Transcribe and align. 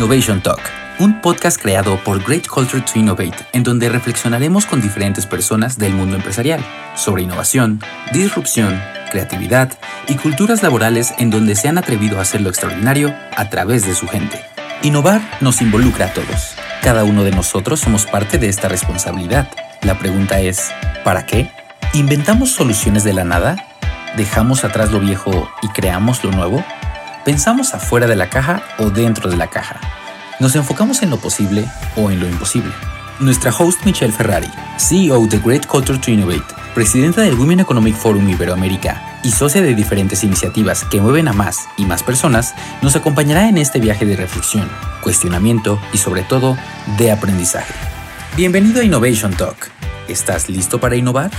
Innovation 0.00 0.40
Talk, 0.40 0.62
un 0.98 1.20
podcast 1.20 1.60
creado 1.60 2.02
por 2.02 2.24
Great 2.24 2.46
Culture 2.46 2.80
to 2.80 2.98
Innovate, 2.98 3.36
en 3.52 3.62
donde 3.62 3.90
reflexionaremos 3.90 4.64
con 4.64 4.80
diferentes 4.80 5.26
personas 5.26 5.76
del 5.76 5.92
mundo 5.92 6.16
empresarial 6.16 6.64
sobre 6.96 7.22
innovación, 7.22 7.82
disrupción, 8.10 8.80
creatividad 9.10 9.70
y 10.08 10.14
culturas 10.14 10.62
laborales 10.62 11.12
en 11.18 11.28
donde 11.28 11.54
se 11.54 11.68
han 11.68 11.76
atrevido 11.76 12.18
a 12.18 12.22
hacer 12.22 12.40
lo 12.40 12.48
extraordinario 12.48 13.14
a 13.36 13.50
través 13.50 13.84
de 13.84 13.94
su 13.94 14.08
gente. 14.08 14.42
Innovar 14.80 15.20
nos 15.42 15.60
involucra 15.60 16.06
a 16.06 16.14
todos. 16.14 16.54
Cada 16.82 17.04
uno 17.04 17.22
de 17.22 17.32
nosotros 17.32 17.80
somos 17.80 18.06
parte 18.06 18.38
de 18.38 18.48
esta 18.48 18.68
responsabilidad. 18.68 19.50
La 19.82 19.98
pregunta 19.98 20.40
es, 20.40 20.70
¿para 21.04 21.26
qué? 21.26 21.52
¿Inventamos 21.92 22.52
soluciones 22.52 23.04
de 23.04 23.12
la 23.12 23.24
nada? 23.24 23.56
¿Dejamos 24.16 24.64
atrás 24.64 24.92
lo 24.92 25.00
viejo 25.00 25.52
y 25.60 25.68
creamos 25.68 26.24
lo 26.24 26.30
nuevo? 26.30 26.64
¿Pensamos 27.24 27.74
afuera 27.74 28.06
de 28.06 28.16
la 28.16 28.30
caja 28.30 28.62
o 28.78 28.88
dentro 28.88 29.28
de 29.28 29.36
la 29.36 29.48
caja? 29.48 29.78
¿Nos 30.40 30.56
enfocamos 30.56 31.02
en 31.02 31.10
lo 31.10 31.18
posible 31.18 31.66
o 31.94 32.10
en 32.10 32.18
lo 32.18 32.26
imposible? 32.26 32.72
Nuestra 33.18 33.50
host 33.50 33.84
Michelle 33.84 34.12
Ferrari, 34.12 34.48
CEO 34.78 35.26
de 35.26 35.38
Great 35.38 35.66
Culture 35.66 35.98
to 35.98 36.10
Innovate, 36.10 36.54
presidenta 36.74 37.20
del 37.20 37.34
Women 37.34 37.60
Economic 37.60 37.94
Forum 37.94 38.26
Iberoamérica 38.26 39.20
y 39.22 39.32
socia 39.32 39.60
de 39.60 39.74
diferentes 39.74 40.24
iniciativas 40.24 40.84
que 40.84 41.02
mueven 41.02 41.28
a 41.28 41.34
más 41.34 41.58
y 41.76 41.84
más 41.84 42.02
personas, 42.02 42.54
nos 42.80 42.96
acompañará 42.96 43.50
en 43.50 43.58
este 43.58 43.80
viaje 43.80 44.06
de 44.06 44.16
reflexión, 44.16 44.66
cuestionamiento 45.02 45.78
y 45.92 45.98
sobre 45.98 46.22
todo 46.22 46.56
de 46.96 47.12
aprendizaje. 47.12 47.74
Bienvenido 48.34 48.80
a 48.80 48.84
Innovation 48.84 49.34
Talk. 49.34 49.68
¿Estás 50.08 50.48
listo 50.48 50.80
para 50.80 50.96
innovar? 50.96 51.30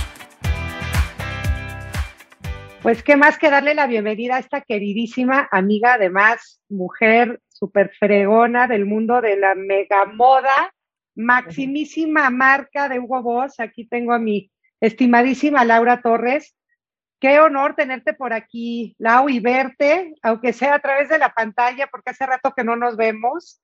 Pues 2.82 3.04
qué 3.04 3.14
más 3.14 3.38
que 3.38 3.48
darle 3.48 3.76
la 3.76 3.86
bienvenida 3.86 4.34
a 4.34 4.38
esta 4.40 4.60
queridísima 4.60 5.48
amiga, 5.52 5.94
además 5.94 6.60
mujer 6.68 7.40
súper 7.48 7.92
fregona 7.96 8.66
del 8.66 8.86
mundo 8.86 9.20
de 9.20 9.36
la 9.36 9.54
mega 9.54 10.04
moda, 10.06 10.74
maximísima 11.14 12.28
marca 12.30 12.88
de 12.88 12.98
Hugo 12.98 13.22
Boss. 13.22 13.60
Aquí 13.60 13.86
tengo 13.86 14.12
a 14.12 14.18
mi 14.18 14.50
estimadísima 14.80 15.64
Laura 15.64 16.02
Torres. 16.02 16.56
Qué 17.20 17.38
honor 17.38 17.76
tenerte 17.76 18.14
por 18.14 18.32
aquí, 18.32 18.96
Lau, 18.98 19.28
y 19.28 19.38
verte, 19.38 20.14
aunque 20.20 20.52
sea 20.52 20.74
a 20.74 20.80
través 20.80 21.08
de 21.08 21.18
la 21.18 21.32
pantalla, 21.32 21.86
porque 21.86 22.10
hace 22.10 22.26
rato 22.26 22.52
que 22.52 22.64
no 22.64 22.74
nos 22.74 22.96
vemos. 22.96 23.60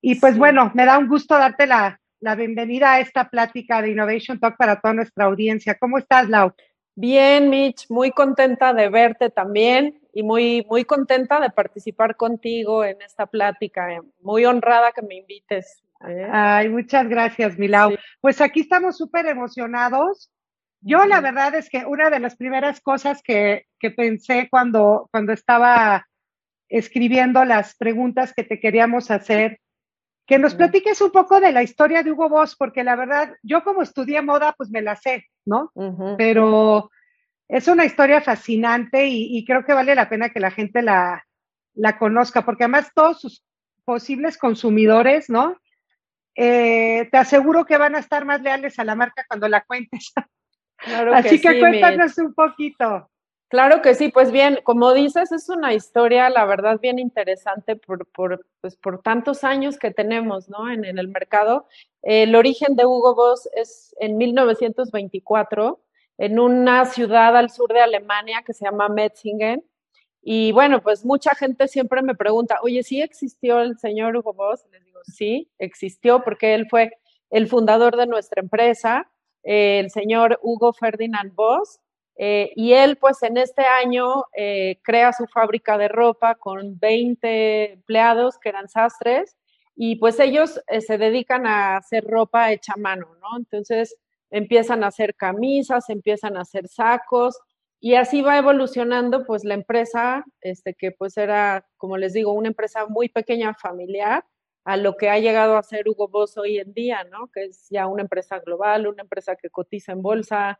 Y 0.00 0.16
pues 0.16 0.36
bueno, 0.36 0.72
me 0.74 0.86
da 0.86 0.98
un 0.98 1.06
gusto 1.06 1.38
darte 1.38 1.68
la, 1.68 2.00
la 2.18 2.34
bienvenida 2.34 2.94
a 2.94 3.00
esta 3.00 3.30
plática 3.30 3.80
de 3.80 3.92
Innovation 3.92 4.40
Talk 4.40 4.56
para 4.56 4.80
toda 4.80 4.94
nuestra 4.94 5.26
audiencia. 5.26 5.76
¿Cómo 5.78 5.98
estás, 5.98 6.28
Lau? 6.28 6.52
Bien, 6.98 7.50
Mitch, 7.50 7.90
muy 7.90 8.10
contenta 8.10 8.72
de 8.72 8.88
verte 8.88 9.28
también 9.28 10.00
y 10.14 10.22
muy, 10.22 10.66
muy 10.66 10.86
contenta 10.86 11.38
de 11.40 11.50
participar 11.50 12.16
contigo 12.16 12.84
en 12.84 13.02
esta 13.02 13.26
plática. 13.26 14.02
Muy 14.22 14.46
honrada 14.46 14.92
que 14.92 15.02
me 15.02 15.16
invites. 15.16 15.82
¿eh? 16.08 16.26
Ay, 16.32 16.70
muchas 16.70 17.06
gracias, 17.06 17.58
Milau. 17.58 17.94
Pues 18.22 18.40
aquí 18.40 18.60
estamos 18.60 18.96
súper 18.96 19.26
emocionados. 19.26 20.32
Yo 20.80 21.04
la 21.04 21.20
verdad 21.20 21.54
es 21.54 21.68
que 21.68 21.84
una 21.84 22.08
de 22.08 22.18
las 22.18 22.34
primeras 22.36 22.80
cosas 22.80 23.22
que, 23.22 23.66
que 23.78 23.90
pensé 23.90 24.48
cuando, 24.50 25.08
cuando 25.12 25.34
estaba 25.34 26.06
escribiendo 26.70 27.44
las 27.44 27.76
preguntas 27.76 28.32
que 28.32 28.42
te 28.42 28.58
queríamos 28.58 29.10
hacer 29.10 29.60
que 30.26 30.38
nos 30.38 30.54
platiques 30.54 31.00
un 31.00 31.12
poco 31.12 31.40
de 31.40 31.52
la 31.52 31.62
historia 31.62 32.02
de 32.02 32.10
Hugo 32.10 32.28
Boss, 32.28 32.56
porque 32.56 32.82
la 32.82 32.96
verdad, 32.96 33.34
yo 33.42 33.62
como 33.62 33.82
estudié 33.82 34.22
moda, 34.22 34.54
pues 34.56 34.70
me 34.70 34.82
la 34.82 34.96
sé, 34.96 35.28
¿no? 35.46 35.72
Pero 36.18 36.90
es 37.48 37.68
una 37.68 37.84
historia 37.84 38.20
fascinante 38.20 39.06
y, 39.06 39.44
creo 39.44 39.64
que 39.64 39.72
vale 39.72 39.94
la 39.94 40.08
pena 40.08 40.30
que 40.30 40.40
la 40.40 40.50
gente 40.50 40.82
la, 40.82 41.24
la 41.74 41.98
conozca, 41.98 42.44
porque 42.44 42.64
además 42.64 42.90
todos 42.94 43.20
sus 43.20 43.44
posibles 43.84 44.36
consumidores, 44.36 45.30
¿no? 45.30 45.56
Eh, 46.34 47.08
te 47.10 47.16
aseguro 47.16 47.64
que 47.64 47.78
van 47.78 47.94
a 47.94 48.00
estar 48.00 48.26
más 48.26 48.42
leales 48.42 48.78
a 48.78 48.84
la 48.84 48.94
marca 48.94 49.24
cuando 49.26 49.48
la 49.48 49.62
cuentes. 49.64 50.12
Así 51.14 51.40
que, 51.40 51.58
cuéntanos 51.58 52.18
un 52.18 52.34
poquito. 52.34 53.10
Claro 53.48 53.80
que 53.80 53.94
sí, 53.94 54.08
pues 54.08 54.32
bien, 54.32 54.58
como 54.64 54.92
dices, 54.92 55.30
es 55.30 55.48
una 55.48 55.72
historia, 55.72 56.28
la 56.30 56.44
verdad, 56.46 56.80
bien 56.80 56.98
interesante 56.98 57.76
por, 57.76 58.04
por, 58.08 58.44
pues 58.60 58.76
por 58.76 59.02
tantos 59.02 59.44
años 59.44 59.78
que 59.78 59.92
tenemos 59.92 60.48
¿no? 60.48 60.68
en, 60.68 60.84
el 60.84 61.06
mercado. 61.06 61.68
el 62.02 62.34
origen 62.34 62.74
de 62.74 62.84
Hugo 62.84 63.14
Boss 63.14 63.48
es 63.54 63.94
en 64.00 64.16
1924, 64.16 65.80
en 66.18 66.40
una 66.40 66.86
ciudad 66.86 67.36
al 67.36 67.50
sur 67.50 67.72
de 67.72 67.80
Alemania 67.80 68.42
que 68.44 68.52
se 68.52 68.64
llama 68.64 68.88
Metzingen. 68.88 69.64
Y 70.22 70.50
bueno, 70.50 70.82
pues 70.82 71.04
mucha 71.04 71.36
gente 71.36 71.68
siempre 71.68 72.02
me 72.02 72.16
pregunta, 72.16 72.58
oye, 72.62 72.82
¿sí 72.82 73.00
existió 73.00 73.60
el 73.60 73.78
señor 73.78 74.16
Hugo 74.16 74.32
Boss? 74.32 74.64
Les 74.72 74.84
digo, 74.84 74.98
sí, 75.04 75.52
existió 75.58 76.24
porque 76.24 76.54
él 76.54 76.66
fue 76.68 76.90
el 77.30 77.46
fundador 77.46 77.96
de 77.96 78.08
nuestra 78.08 78.42
empresa, 78.42 79.08
el 79.44 79.90
señor 79.90 80.40
Hugo 80.42 80.72
Ferdinand 80.72 81.32
Boss 81.32 81.78
eh, 82.16 82.52
y 82.56 82.72
él, 82.72 82.96
pues 82.96 83.22
en 83.22 83.36
este 83.36 83.62
año, 83.62 84.24
eh, 84.34 84.78
crea 84.82 85.12
su 85.12 85.26
fábrica 85.26 85.76
de 85.76 85.88
ropa 85.88 86.34
con 86.34 86.78
20 86.78 87.72
empleados 87.74 88.38
que 88.38 88.48
eran 88.48 88.68
sastres 88.68 89.36
y 89.74 89.96
pues 89.96 90.18
ellos 90.18 90.60
eh, 90.68 90.80
se 90.80 90.96
dedican 90.96 91.46
a 91.46 91.76
hacer 91.76 92.04
ropa 92.04 92.52
hecha 92.52 92.72
a 92.74 92.80
mano, 92.80 93.14
¿no? 93.20 93.36
Entonces 93.36 93.96
empiezan 94.30 94.82
a 94.82 94.88
hacer 94.88 95.14
camisas, 95.14 95.90
empiezan 95.90 96.36
a 96.36 96.40
hacer 96.42 96.68
sacos 96.68 97.38
y 97.80 97.94
así 97.94 98.22
va 98.22 98.38
evolucionando 98.38 99.26
pues 99.26 99.44
la 99.44 99.54
empresa, 99.54 100.24
este, 100.40 100.74
que 100.74 100.92
pues 100.92 101.16
era, 101.18 101.66
como 101.76 101.98
les 101.98 102.14
digo, 102.14 102.32
una 102.32 102.48
empresa 102.48 102.86
muy 102.86 103.10
pequeña, 103.10 103.54
familiar, 103.54 104.24
a 104.64 104.76
lo 104.76 104.96
que 104.96 105.10
ha 105.10 105.18
llegado 105.18 105.56
a 105.56 105.62
ser 105.62 105.88
Hugo 105.88 106.08
Boss 106.08 106.38
hoy 106.38 106.58
en 106.58 106.72
día, 106.72 107.04
¿no? 107.04 107.28
Que 107.32 107.44
es 107.44 107.68
ya 107.70 107.86
una 107.86 108.02
empresa 108.02 108.40
global, 108.40 108.86
una 108.86 109.02
empresa 109.02 109.36
que 109.36 109.50
cotiza 109.50 109.92
en 109.92 110.02
bolsa, 110.02 110.58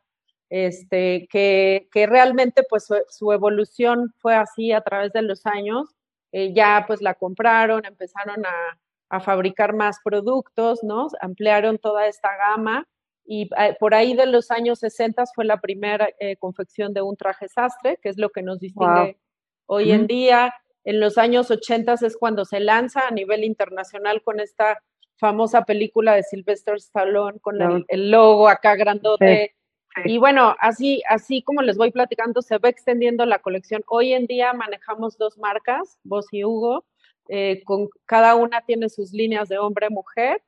este, 0.50 1.26
que, 1.30 1.88
que 1.92 2.06
realmente 2.06 2.62
pues 2.68 2.88
su, 3.08 3.32
evolución 3.32 4.14
fue 4.18 4.34
así 4.34 4.72
a 4.72 4.80
través 4.80 5.12
de 5.12 5.22
los 5.22 5.46
años. 5.46 5.94
Eh, 6.32 6.52
ya 6.52 6.84
pues 6.86 7.00
la 7.02 7.14
compraron, 7.14 7.84
empezaron 7.84 8.44
a, 8.44 8.78
a, 9.08 9.20
fabricar 9.20 9.74
más 9.74 9.98
productos, 10.04 10.82
¿no? 10.82 11.06
Ampliaron 11.20 11.78
toda 11.78 12.06
esta 12.06 12.36
gama 12.36 12.86
y 13.26 13.48
eh, 13.58 13.76
por 13.78 13.94
ahí 13.94 14.14
de 14.14 14.26
los 14.26 14.50
años 14.50 14.78
60 14.78 15.24
fue 15.34 15.44
la 15.44 15.60
primera 15.60 16.08
eh, 16.20 16.36
confección 16.36 16.94
de 16.94 17.02
un 17.02 17.16
traje 17.16 17.48
sastre, 17.48 17.98
que 18.00 18.08
es 18.08 18.18
lo 18.18 18.30
que 18.30 18.42
nos 18.42 18.60
distingue 18.60 19.18
hoy 19.66 19.90
en 19.90 20.06
día. 20.06 20.54
En 20.84 21.00
los 21.00 21.18
años 21.18 21.50
80 21.50 21.94
es 21.94 22.16
cuando 22.16 22.44
se 22.44 22.60
lanza 22.60 23.08
a 23.08 23.10
nivel 23.10 23.42
internacional 23.42 24.22
con 24.22 24.38
esta 24.38 24.80
famosa 25.16 25.64
película 25.64 26.14
de 26.14 26.22
Sylvester 26.22 26.76
Stallone 26.76 27.40
con 27.40 27.84
el, 27.88 28.10
logo 28.10 28.48
acá 28.48 28.76
grandote. 28.76 29.55
Y 30.04 30.18
bueno, 30.18 30.54
así, 30.60 31.02
así 31.08 31.42
como 31.42 31.62
les 31.62 31.76
voy 31.76 31.90
platicando, 31.90 32.42
se 32.42 32.58
va 32.58 32.68
extendiendo 32.68 33.24
la 33.24 33.38
colección. 33.38 33.82
Hoy 33.86 34.12
en 34.12 34.26
día 34.26 34.52
manejamos 34.52 35.16
dos 35.16 35.38
marcas, 35.38 35.98
vos 36.04 36.26
y 36.32 36.44
Hugo, 36.44 36.84
eh, 37.28 37.62
con 37.64 37.88
cada 38.04 38.34
una 38.34 38.60
tiene 38.60 38.88
sus 38.88 39.12
líneas 39.12 39.48
de 39.48 39.58
hombre-mujer. 39.58 40.42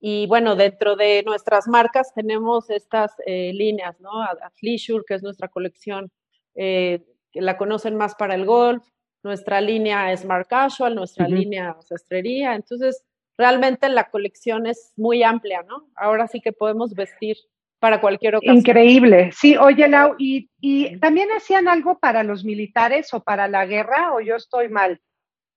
Y 0.00 0.26
bueno, 0.26 0.56
dentro 0.56 0.96
de 0.96 1.22
nuestras 1.24 1.66
marcas 1.68 2.12
tenemos 2.14 2.70
estas 2.70 3.12
eh, 3.26 3.52
líneas, 3.54 4.00
¿no? 4.00 4.22
A, 4.22 4.36
que 4.60 5.14
es 5.14 5.22
nuestra 5.22 5.48
colección, 5.48 6.10
eh, 6.54 7.04
que 7.32 7.40
la 7.40 7.56
conocen 7.56 7.96
más 7.96 8.14
para 8.14 8.34
el 8.34 8.44
golf, 8.44 8.86
nuestra 9.22 9.60
línea 9.60 10.14
Smart 10.16 10.48
Casual, 10.48 10.94
nuestra 10.94 11.28
línea 11.28 11.76
sastrería. 11.82 12.54
Entonces, 12.54 13.04
realmente 13.36 13.88
la 13.88 14.10
colección 14.10 14.66
es 14.66 14.92
muy 14.96 15.22
amplia, 15.22 15.62
¿no? 15.62 15.90
Ahora 15.94 16.28
sí 16.28 16.40
que 16.40 16.52
podemos 16.52 16.94
vestir 16.94 17.36
para 17.80 18.00
cualquier 18.00 18.36
ocasión. 18.36 18.58
Increíble. 18.58 19.32
Sí, 19.32 19.56
oye, 19.56 19.88
Lau, 19.88 20.14
¿y, 20.18 20.48
¿y, 20.60 20.98
también 20.98 21.30
hacían 21.36 21.66
algo 21.66 21.98
para 21.98 22.22
los 22.22 22.44
militares 22.44 23.12
o 23.14 23.22
para 23.22 23.48
la 23.48 23.66
guerra 23.66 24.14
o 24.14 24.20
yo 24.20 24.36
estoy 24.36 24.68
mal? 24.68 25.00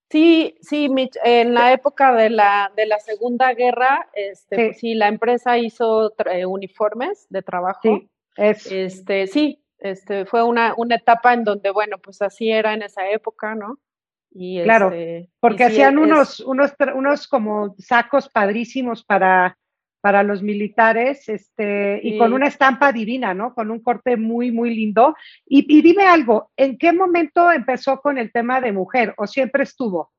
Sí, 0.10 0.56
sí, 0.62 0.90
en 1.24 1.54
la 1.54 1.74
época 1.74 2.14
de 2.14 2.30
la, 2.30 2.72
de 2.76 2.86
la 2.86 3.00
Segunda 3.00 3.54
Guerra, 3.54 4.10
este, 4.14 4.74
sí. 4.74 4.94
la 4.94 5.08
empresa 5.08 5.58
hizo 5.58 6.14
eh, 6.32 6.46
uniformes 6.46 7.26
de 7.30 7.42
trabajo. 7.42 7.80
Sí, 7.82 8.10
Este, 8.38 9.28
sí, 9.28 9.64
este, 9.80 10.26
fue 10.26 10.44
una, 10.44 10.76
una 10.78 10.96
etapa 10.96 11.34
en 11.34 11.44
donde, 11.44 11.72
bueno, 11.72 11.98
pues 11.98 12.22
así 12.22 12.52
era 12.52 12.74
en 12.74 12.84
esa 12.84 13.10
época, 13.10 13.56
¿no? 13.56 13.80
Y 14.32 14.62
claro, 14.64 14.92
este, 14.92 15.30
porque 15.40 15.64
hacían 15.64 15.98
unos, 15.98 16.40
unos, 16.40 16.74
unos 16.96 17.28
como 17.28 17.76
sacos 17.80 18.30
padrísimos 18.30 19.04
para 19.04 19.58
para 20.04 20.22
los 20.22 20.44
militares, 20.44 21.30
este, 21.30 21.98
y 22.04 22.18
con 22.18 22.34
una 22.34 22.48
estampa 22.48 22.92
divina, 22.92 23.34
¿no? 23.34 23.54
Con 23.54 23.72
un 23.72 23.80
corte 23.80 24.18
muy, 24.18 24.52
muy 24.52 24.76
lindo. 24.76 25.16
Y, 25.46 25.82
dime 25.82 26.04
algo, 26.04 26.52
¿en 26.58 26.78
qué 26.78 26.92
momento 26.92 27.50
empezó 27.50 28.02
con 28.02 28.18
el 28.18 28.30
tema 28.30 28.60
de 28.60 28.74
mujer 28.74 29.14
o 29.16 29.28
siempre 29.28 29.64
estuvo? 29.64 30.12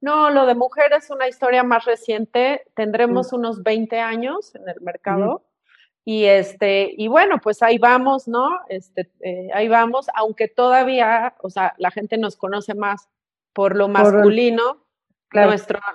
No, 0.00 0.28
lo 0.30 0.44
de 0.44 0.56
mujer 0.56 0.92
es 0.98 1.08
una 1.08 1.28
historia 1.28 1.62
más 1.62 1.84
reciente. 1.84 2.62
Tendremos 2.74 3.32
unos 3.32 3.62
20 3.62 4.00
años 4.00 4.56
en 4.56 4.68
el 4.68 4.80
mercado. 4.80 5.44
Y 6.04 6.24
este, 6.24 6.92
y 6.98 7.06
bueno, 7.06 7.38
pues 7.40 7.62
ahí 7.62 7.78
vamos, 7.78 8.26
¿no? 8.26 8.48
Este, 8.68 9.08
eh, 9.20 9.50
ahí 9.54 9.68
vamos, 9.68 10.08
aunque 10.16 10.48
todavía, 10.48 11.36
o 11.42 11.48
sea, 11.48 11.74
la 11.78 11.92
gente 11.92 12.18
nos 12.18 12.34
conoce 12.34 12.74
más 12.74 13.08
por 13.52 13.76
lo 13.76 13.86
masculino, 13.86 14.81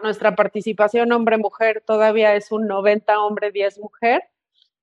nuestra 0.01 0.35
participación 0.35 1.11
hombre-mujer 1.11 1.83
todavía 1.85 2.35
es 2.35 2.51
un 2.51 2.67
90 2.67 3.19
hombre, 3.19 3.51
10 3.51 3.79
mujer, 3.79 4.23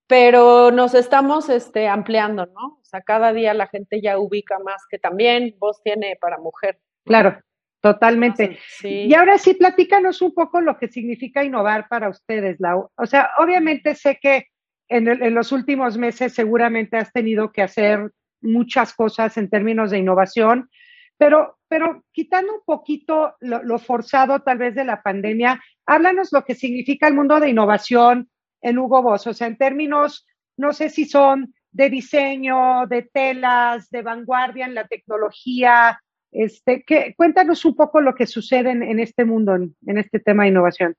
pero 0.06 0.70
nos 0.70 0.94
estamos 0.94 1.48
este, 1.48 1.88
ampliando, 1.88 2.46
¿no? 2.46 2.78
O 2.80 2.84
sea, 2.84 3.00
cada 3.00 3.32
día 3.32 3.54
la 3.54 3.66
gente 3.66 4.00
ya 4.00 4.18
ubica 4.18 4.58
más 4.58 4.86
que 4.88 4.98
también 4.98 5.54
voz 5.58 5.82
tiene 5.82 6.16
para 6.20 6.38
mujer. 6.38 6.78
Claro, 7.04 7.40
totalmente. 7.80 8.58
Y 8.82 9.14
ahora 9.14 9.38
sí, 9.38 9.54
platícanos 9.54 10.22
un 10.22 10.34
poco 10.34 10.60
lo 10.60 10.78
que 10.78 10.88
significa 10.88 11.42
innovar 11.42 11.88
para 11.88 12.08
ustedes, 12.08 12.60
Lau. 12.60 12.90
O 12.96 13.06
sea, 13.06 13.30
obviamente 13.38 13.94
sé 13.94 14.18
que 14.20 14.48
en, 14.88 15.08
en 15.08 15.34
los 15.34 15.52
últimos 15.52 15.96
meses 15.96 16.34
seguramente 16.34 16.96
has 16.96 17.12
tenido 17.12 17.50
que 17.50 17.62
hacer 17.62 18.10
muchas 18.42 18.92
cosas 18.92 19.36
en 19.38 19.48
términos 19.48 19.90
de 19.90 19.98
innovación, 19.98 20.68
pero, 21.16 21.58
pero 21.74 22.04
quitando 22.12 22.54
un 22.54 22.60
poquito 22.64 23.34
lo, 23.40 23.78
forzado 23.80 24.38
tal 24.42 24.58
vez 24.58 24.76
de 24.76 24.84
la 24.84 25.02
pandemia, 25.02 25.60
háblanos 25.86 26.28
lo 26.30 26.44
que 26.44 26.54
significa 26.54 27.08
el 27.08 27.14
mundo 27.14 27.40
de 27.40 27.48
innovación 27.48 28.30
en 28.60 28.78
Hugo 28.78 29.02
Boss, 29.02 29.26
o 29.26 29.34
sea, 29.34 29.48
en 29.48 29.58
términos, 29.58 30.24
no 30.56 30.72
sé 30.72 30.88
si 30.88 31.04
son 31.04 31.52
de 31.72 31.90
diseño, 31.90 32.86
de 32.86 33.02
telas, 33.02 33.90
de 33.90 34.02
vanguardia 34.02 34.66
en 34.66 34.74
la 34.76 34.86
tecnología. 34.86 36.00
Este, 36.30 36.84
cuéntanos 37.16 37.64
un 37.64 37.74
poco 37.74 38.00
lo 38.00 38.14
que 38.14 38.28
sucede 38.28 38.70
en, 38.70 39.00
este 39.00 39.24
mundo, 39.24 39.56
en, 39.56 39.98
este 39.98 40.20
tema 40.20 40.44
de 40.44 40.50
innovación. 40.50 40.94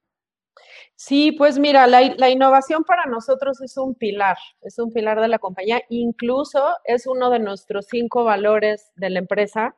Sí, 0.98 1.32
pues 1.32 1.58
mira, 1.58 1.88
la, 1.88 2.30
innovación 2.30 2.84
para 2.84 3.06
nosotros 3.06 3.62
es 3.62 3.78
un 3.78 3.96
pilar, 3.96 4.36
es 4.60 4.78
un 4.78 4.92
pilar 4.92 5.22
de 5.22 5.30
la 5.30 5.40
compañía, 5.40 5.82
incluso 5.88 6.68
es 6.84 7.08
uno 7.08 7.30
de 7.30 7.40
nuestros 7.40 7.86
cinco 7.90 8.26
valores 8.26 8.92
de 8.96 9.10
la 9.10 9.20
empresa 9.20 9.78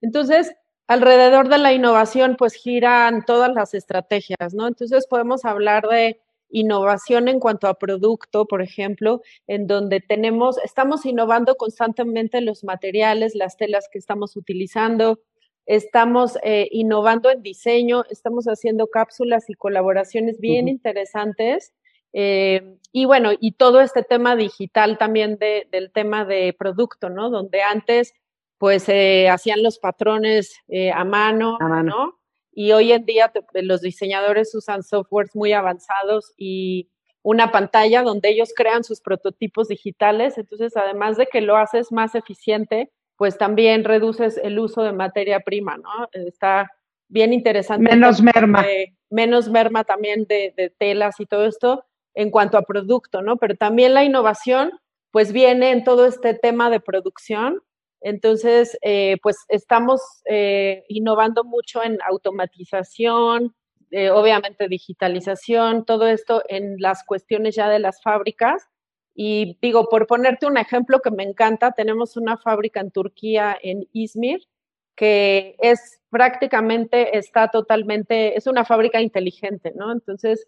entonces, 0.00 0.54
alrededor 0.86 1.48
de 1.48 1.58
la 1.58 1.72
innovación, 1.72 2.36
pues 2.36 2.54
giran 2.54 3.24
todas 3.24 3.52
las 3.52 3.74
estrategias, 3.74 4.54
¿no? 4.54 4.66
Entonces, 4.66 5.06
podemos 5.06 5.44
hablar 5.44 5.86
de 5.88 6.20
innovación 6.50 7.28
en 7.28 7.40
cuanto 7.40 7.66
a 7.68 7.78
producto, 7.78 8.46
por 8.46 8.62
ejemplo, 8.62 9.22
en 9.46 9.66
donde 9.66 10.00
tenemos, 10.00 10.58
estamos 10.64 11.04
innovando 11.04 11.56
constantemente 11.56 12.40
los 12.40 12.64
materiales, 12.64 13.34
las 13.34 13.56
telas 13.56 13.88
que 13.92 13.98
estamos 13.98 14.36
utilizando, 14.36 15.20
estamos 15.66 16.38
eh, 16.42 16.68
innovando 16.70 17.30
en 17.30 17.42
diseño, 17.42 18.04
estamos 18.08 18.46
haciendo 18.46 18.86
cápsulas 18.86 19.50
y 19.50 19.54
colaboraciones 19.54 20.40
bien 20.40 20.68
interesantes. 20.68 21.74
Eh, 22.14 22.76
y 22.90 23.04
bueno, 23.04 23.32
y 23.38 23.52
todo 23.52 23.82
este 23.82 24.02
tema 24.02 24.34
digital 24.34 24.96
también 24.96 25.38
del 25.38 25.92
tema 25.92 26.24
de 26.24 26.54
producto, 26.58 27.10
¿no? 27.10 27.28
Donde 27.28 27.60
antes 27.60 28.14
pues 28.58 28.88
eh, 28.88 29.28
hacían 29.28 29.62
los 29.62 29.78
patrones 29.78 30.56
eh, 30.68 30.90
a, 30.90 31.04
mano, 31.04 31.58
¿no? 31.84 32.18
Y 32.52 32.72
hoy 32.72 32.92
en 32.92 33.04
día 33.04 33.32
los 33.54 33.80
diseñadores 33.80 34.52
usan 34.54 34.82
softwares 34.82 35.34
muy 35.36 35.52
avanzados 35.52 36.34
y 36.36 36.90
una 37.22 37.52
pantalla 37.52 38.02
donde 38.02 38.30
ellos 38.30 38.52
crean 38.54 38.82
sus 38.82 39.00
prototipos 39.00 39.68
digitales. 39.68 40.38
Entonces, 40.38 40.76
además 40.76 41.16
de 41.16 41.26
que 41.26 41.40
lo 41.40 41.56
haces 41.56 41.92
más 41.92 42.16
eficiente, 42.16 42.90
pues 43.16 43.38
también 43.38 43.84
reduces 43.84 44.40
el 44.42 44.58
uso 44.58 44.82
de 44.82 44.92
materia 44.92 45.40
prima, 45.40 45.76
¿no? 45.76 46.08
Está 46.12 46.68
bien 47.08 47.32
interesante. 47.32 47.90
Menos 47.90 48.20
merma. 48.20 48.66
menos 49.08 49.48
merma 49.48 49.84
también 49.84 50.24
de, 50.24 50.52
de 50.56 50.70
telas 50.70 51.20
y 51.20 51.26
todo 51.26 51.46
esto 51.46 51.84
en 52.14 52.30
cuanto 52.30 52.58
a 52.58 52.62
producto, 52.62 53.22
¿no? 53.22 53.36
Pero 53.36 53.54
también 53.54 53.94
la 53.94 54.02
innovación, 54.02 54.72
pues 55.12 55.32
viene 55.32 55.70
en 55.70 55.84
todo 55.84 56.06
este 56.06 56.34
tema 56.34 56.70
de 56.70 56.80
producción 56.80 57.62
entonces, 58.00 58.78
eh, 58.82 59.16
pues 59.22 59.36
estamos 59.48 60.00
eh, 60.26 60.84
innovando 60.88 61.44
mucho 61.44 61.82
en 61.82 61.98
automatización, 62.08 63.54
eh, 63.90 64.10
obviamente 64.10 64.68
digitalización, 64.68 65.84
todo 65.84 66.06
esto 66.06 66.42
en 66.48 66.76
las 66.78 67.04
cuestiones 67.04 67.56
ya 67.56 67.68
de 67.68 67.78
las 67.78 68.02
fábricas. 68.02 68.68
Y 69.14 69.58
digo, 69.60 69.88
por 69.88 70.06
ponerte 70.06 70.46
un 70.46 70.58
ejemplo 70.58 71.00
que 71.00 71.10
me 71.10 71.24
encanta, 71.24 71.72
tenemos 71.72 72.16
una 72.16 72.36
fábrica 72.36 72.80
en 72.80 72.92
Turquía, 72.92 73.58
en 73.62 73.88
Izmir, 73.92 74.46
que 74.94 75.56
es 75.60 76.00
prácticamente, 76.10 77.16
está 77.18 77.48
totalmente, 77.48 78.36
es 78.36 78.46
una 78.46 78.64
fábrica 78.64 79.00
inteligente, 79.00 79.72
¿no? 79.74 79.92
Entonces, 79.92 80.46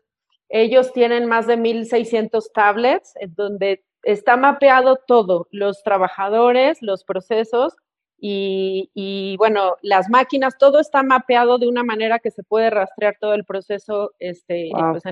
ellos 0.48 0.92
tienen 0.92 1.26
más 1.26 1.46
de 1.46 1.56
1.600 1.56 2.50
tablets, 2.52 3.14
en 3.16 3.34
donde 3.34 3.84
está 4.02 4.36
mapeado 4.36 4.96
todo, 5.06 5.46
los 5.50 5.82
trabajadores, 5.82 6.78
los 6.80 7.04
procesos 7.04 7.74
y, 8.22 9.36
bueno, 9.38 9.76
las 9.80 10.10
máquinas, 10.10 10.58
todo 10.58 10.78
está 10.78 11.02
mapeado 11.02 11.58
de 11.58 11.68
una 11.68 11.82
manera 11.82 12.18
que 12.18 12.30
se 12.30 12.42
puede 12.42 12.68
rastrear 12.68 13.16
todo 13.18 13.34
el 13.34 13.44
proceso 13.44 14.12
este, 14.18 14.70
pues, 14.90 15.04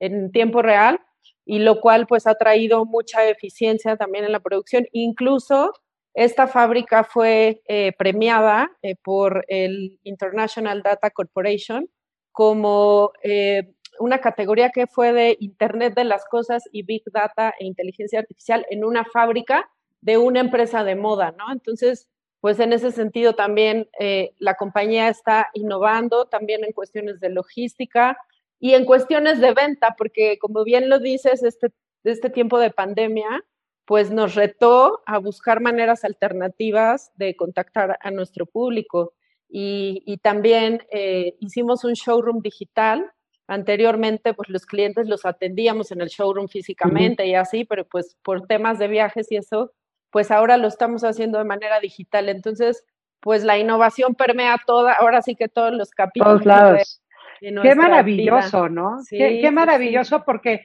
en, 0.00 0.32
tiempo 0.32 0.62
real 0.62 1.00
y 1.44 1.60
lo 1.60 1.80
cual 1.80 2.06
pues 2.06 2.26
ha 2.26 2.34
traído 2.34 2.84
mucha 2.84 3.28
eficiencia 3.28 3.96
también 3.96 4.24
en 4.24 4.32
la 4.32 4.40
producción. 4.40 4.86
Incluso 4.92 5.72
esta 6.12 6.48
fábrica 6.48 7.04
fue 7.04 7.62
eh, 7.68 7.92
premiada 7.96 8.70
eh, 8.82 8.96
por 8.96 9.44
el 9.48 10.00
International 10.02 10.82
Data 10.82 11.10
Corporation 11.10 11.88
como 12.32 13.12
eh, 13.22 13.72
una 13.98 14.18
categoría 14.20 14.70
que 14.70 14.86
fue 14.86 15.12
de 15.12 15.36
Internet 15.40 15.94
de 15.94 16.04
las 16.04 16.24
Cosas 16.26 16.64
y 16.72 16.82
Big 16.82 17.02
Data 17.12 17.54
e 17.58 17.66
Inteligencia 17.66 18.20
Artificial 18.20 18.66
en 18.70 18.84
una 18.84 19.04
fábrica 19.04 19.68
de 20.00 20.18
una 20.18 20.40
empresa 20.40 20.84
de 20.84 20.94
moda, 20.94 21.34
¿no? 21.36 21.52
Entonces, 21.52 22.08
pues 22.40 22.60
en 22.60 22.72
ese 22.72 22.92
sentido 22.92 23.34
también 23.34 23.88
eh, 23.98 24.32
la 24.38 24.54
compañía 24.54 25.08
está 25.08 25.48
innovando 25.54 26.26
también 26.26 26.64
en 26.64 26.72
cuestiones 26.72 27.18
de 27.20 27.30
logística 27.30 28.16
y 28.60 28.74
en 28.74 28.84
cuestiones 28.84 29.40
de 29.40 29.52
venta, 29.52 29.94
porque 29.98 30.38
como 30.38 30.64
bien 30.64 30.88
lo 30.88 30.98
dices, 30.98 31.42
este, 31.42 31.72
este 32.04 32.30
tiempo 32.30 32.58
de 32.58 32.70
pandemia, 32.70 33.44
pues 33.84 34.10
nos 34.10 34.34
retó 34.34 35.02
a 35.06 35.18
buscar 35.18 35.60
maneras 35.60 36.04
alternativas 36.04 37.12
de 37.16 37.36
contactar 37.36 37.98
a 38.00 38.10
nuestro 38.10 38.46
público. 38.46 39.14
Y, 39.48 40.18
también 40.22 40.82
eh, 40.90 41.36
hicimos 41.40 41.84
un 41.84 41.92
showroom 41.92 42.42
digital 42.42 43.12
Anteriormente, 43.48 44.34
pues 44.34 44.48
los 44.48 44.66
clientes 44.66 45.08
los 45.08 45.24
atendíamos 45.24 45.92
en 45.92 46.00
el 46.00 46.08
showroom 46.08 46.48
físicamente 46.48 47.26
y 47.26 47.34
así, 47.36 47.64
pero 47.64 47.86
pues 47.86 48.16
por 48.24 48.46
temas 48.46 48.78
de 48.78 48.88
viajes 48.88 49.30
y 49.30 49.36
eso, 49.36 49.72
pues 50.10 50.32
ahora 50.32 50.56
lo 50.56 50.66
estamos 50.66 51.04
haciendo 51.04 51.38
de 51.38 51.44
manera 51.44 51.78
digital. 51.78 52.28
Entonces, 52.28 52.84
pues 53.20 53.44
la 53.44 53.56
innovación 53.56 54.14
permea 54.14 54.56
toda, 54.66 54.94
ahora 54.94 55.22
sí 55.22 55.36
que 55.36 55.48
todos 55.48 55.72
los 55.72 55.90
capítulos. 55.90 56.42
Todos 56.42 56.46
lados. 56.46 57.02
qué 57.40 57.74
maravilloso, 57.76 58.68
¿no? 58.68 58.96
qué, 59.08 59.50
maravilloso 59.52 60.24
porque, 60.24 60.62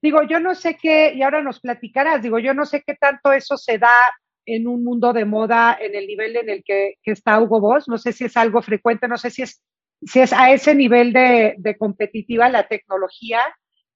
digo, 0.00 0.22
yo 0.22 0.38
no 0.38 0.54
sé 0.54 0.76
qué, 0.80 1.12
y 1.14 1.22
ahora 1.22 1.42
nos 1.42 1.60
platicarás, 1.60 2.22
digo, 2.22 2.38
yo 2.38 2.54
no 2.54 2.64
sé 2.64 2.82
qué 2.86 2.94
tanto 2.94 3.32
eso 3.32 3.56
se 3.56 3.78
da 3.78 3.94
en 4.46 4.68
un 4.68 4.84
mundo 4.84 5.12
de 5.12 5.24
moda 5.24 5.76
en 5.80 5.94
el 5.94 6.06
nivel 6.06 6.36
en 6.36 6.48
el 6.48 6.64
que, 6.64 6.94
que 7.02 7.10
está 7.12 7.40
Hugo 7.40 7.60
Boss, 7.60 7.88
no 7.88 7.98
sé 7.98 8.12
si 8.12 8.24
es 8.24 8.36
algo 8.36 8.62
frecuente, 8.62 9.08
no 9.08 9.18
sé 9.18 9.30
si 9.30 9.42
es 9.42 9.62
si 10.02 10.20
es 10.20 10.32
a 10.32 10.50
ese 10.50 10.74
nivel 10.74 11.12
de, 11.12 11.76
competitiva 11.78 12.48
la 12.48 12.66
tecnología, 12.66 13.40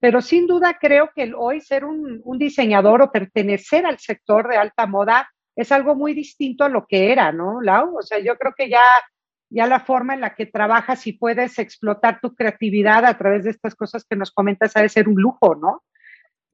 pero 0.01 0.21
sin 0.21 0.47
duda 0.47 0.77
creo 0.79 1.11
que 1.15 1.33
hoy 1.37 1.61
ser 1.61 1.85
un, 1.85 2.23
diseñador 2.39 3.03
o 3.03 3.11
pertenecer 3.11 3.87
al 3.87 3.99
sector 3.99 4.49
de 4.49 4.57
alta 4.57 4.87
moda 4.87 5.31
es 5.57 5.73
algo 5.73 5.95
muy 5.95 6.15
distinto 6.15 6.65
a 6.65 6.69
lo 6.69 6.87
que 6.87 7.13
era, 7.13 7.33
¿no, 7.33 7.61
Lau? 7.61 7.99
O 7.99 8.03
sea, 8.03 8.19
yo 8.19 8.37
creo 8.37 8.53
que 8.57 8.69
ya, 8.69 8.83
ya 9.49 9.67
la 9.67 9.81
forma 9.81 10.15
en 10.15 10.21
la 10.21 10.35
que 10.35 10.47
trabajas 10.47 11.07
y 11.07 11.13
puedes 11.13 11.59
explotar 11.59 12.21
tu 12.21 12.35
creatividad 12.35 13.05
a 13.05 13.17
través 13.17 13.45
de 13.45 13.51
estas 13.51 13.75
cosas 13.75 14.05
que 14.05 14.17
nos 14.17 14.33
comentas 14.33 14.77
ha 14.77 14.83
de 14.83 14.89
ser 14.89 15.09
un 15.09 15.21
lujo, 15.21 15.55
¿no? 15.55 15.83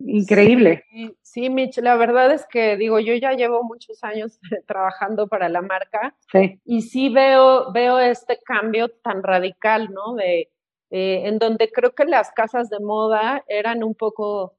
Increíble. 0.07 0.85
Sí, 1.23 1.50
Mitch, 1.50 1.78
la 1.78 1.97
verdad 1.97 2.33
es 2.33 2.47
que 2.47 2.76
digo, 2.76 3.00
yo 3.00 3.14
ya 3.14 3.33
llevo 3.33 3.62
muchos 3.62 4.02
años 4.02 4.38
trabajando 4.66 5.28
para 5.28 5.49
la 5.49 5.61
marca 5.61 6.16
y 6.64 6.83
sí 6.83 7.11
veo, 7.11 7.71
veo 7.73 7.99
este 7.99 8.38
cambio 8.42 8.88
tan 8.88 9.23
radical, 9.23 9.90
¿no? 9.92 10.14
De, 10.14 10.50
eh, 10.90 11.23
en 11.26 11.38
donde 11.38 11.71
creo 11.71 11.95
que 11.95 12.04
las 12.07 12.33
casas 12.33 12.71
de 12.71 12.80
moda 12.80 13.45
eran 13.47 13.85
un 13.85 13.95
poco 13.95 14.57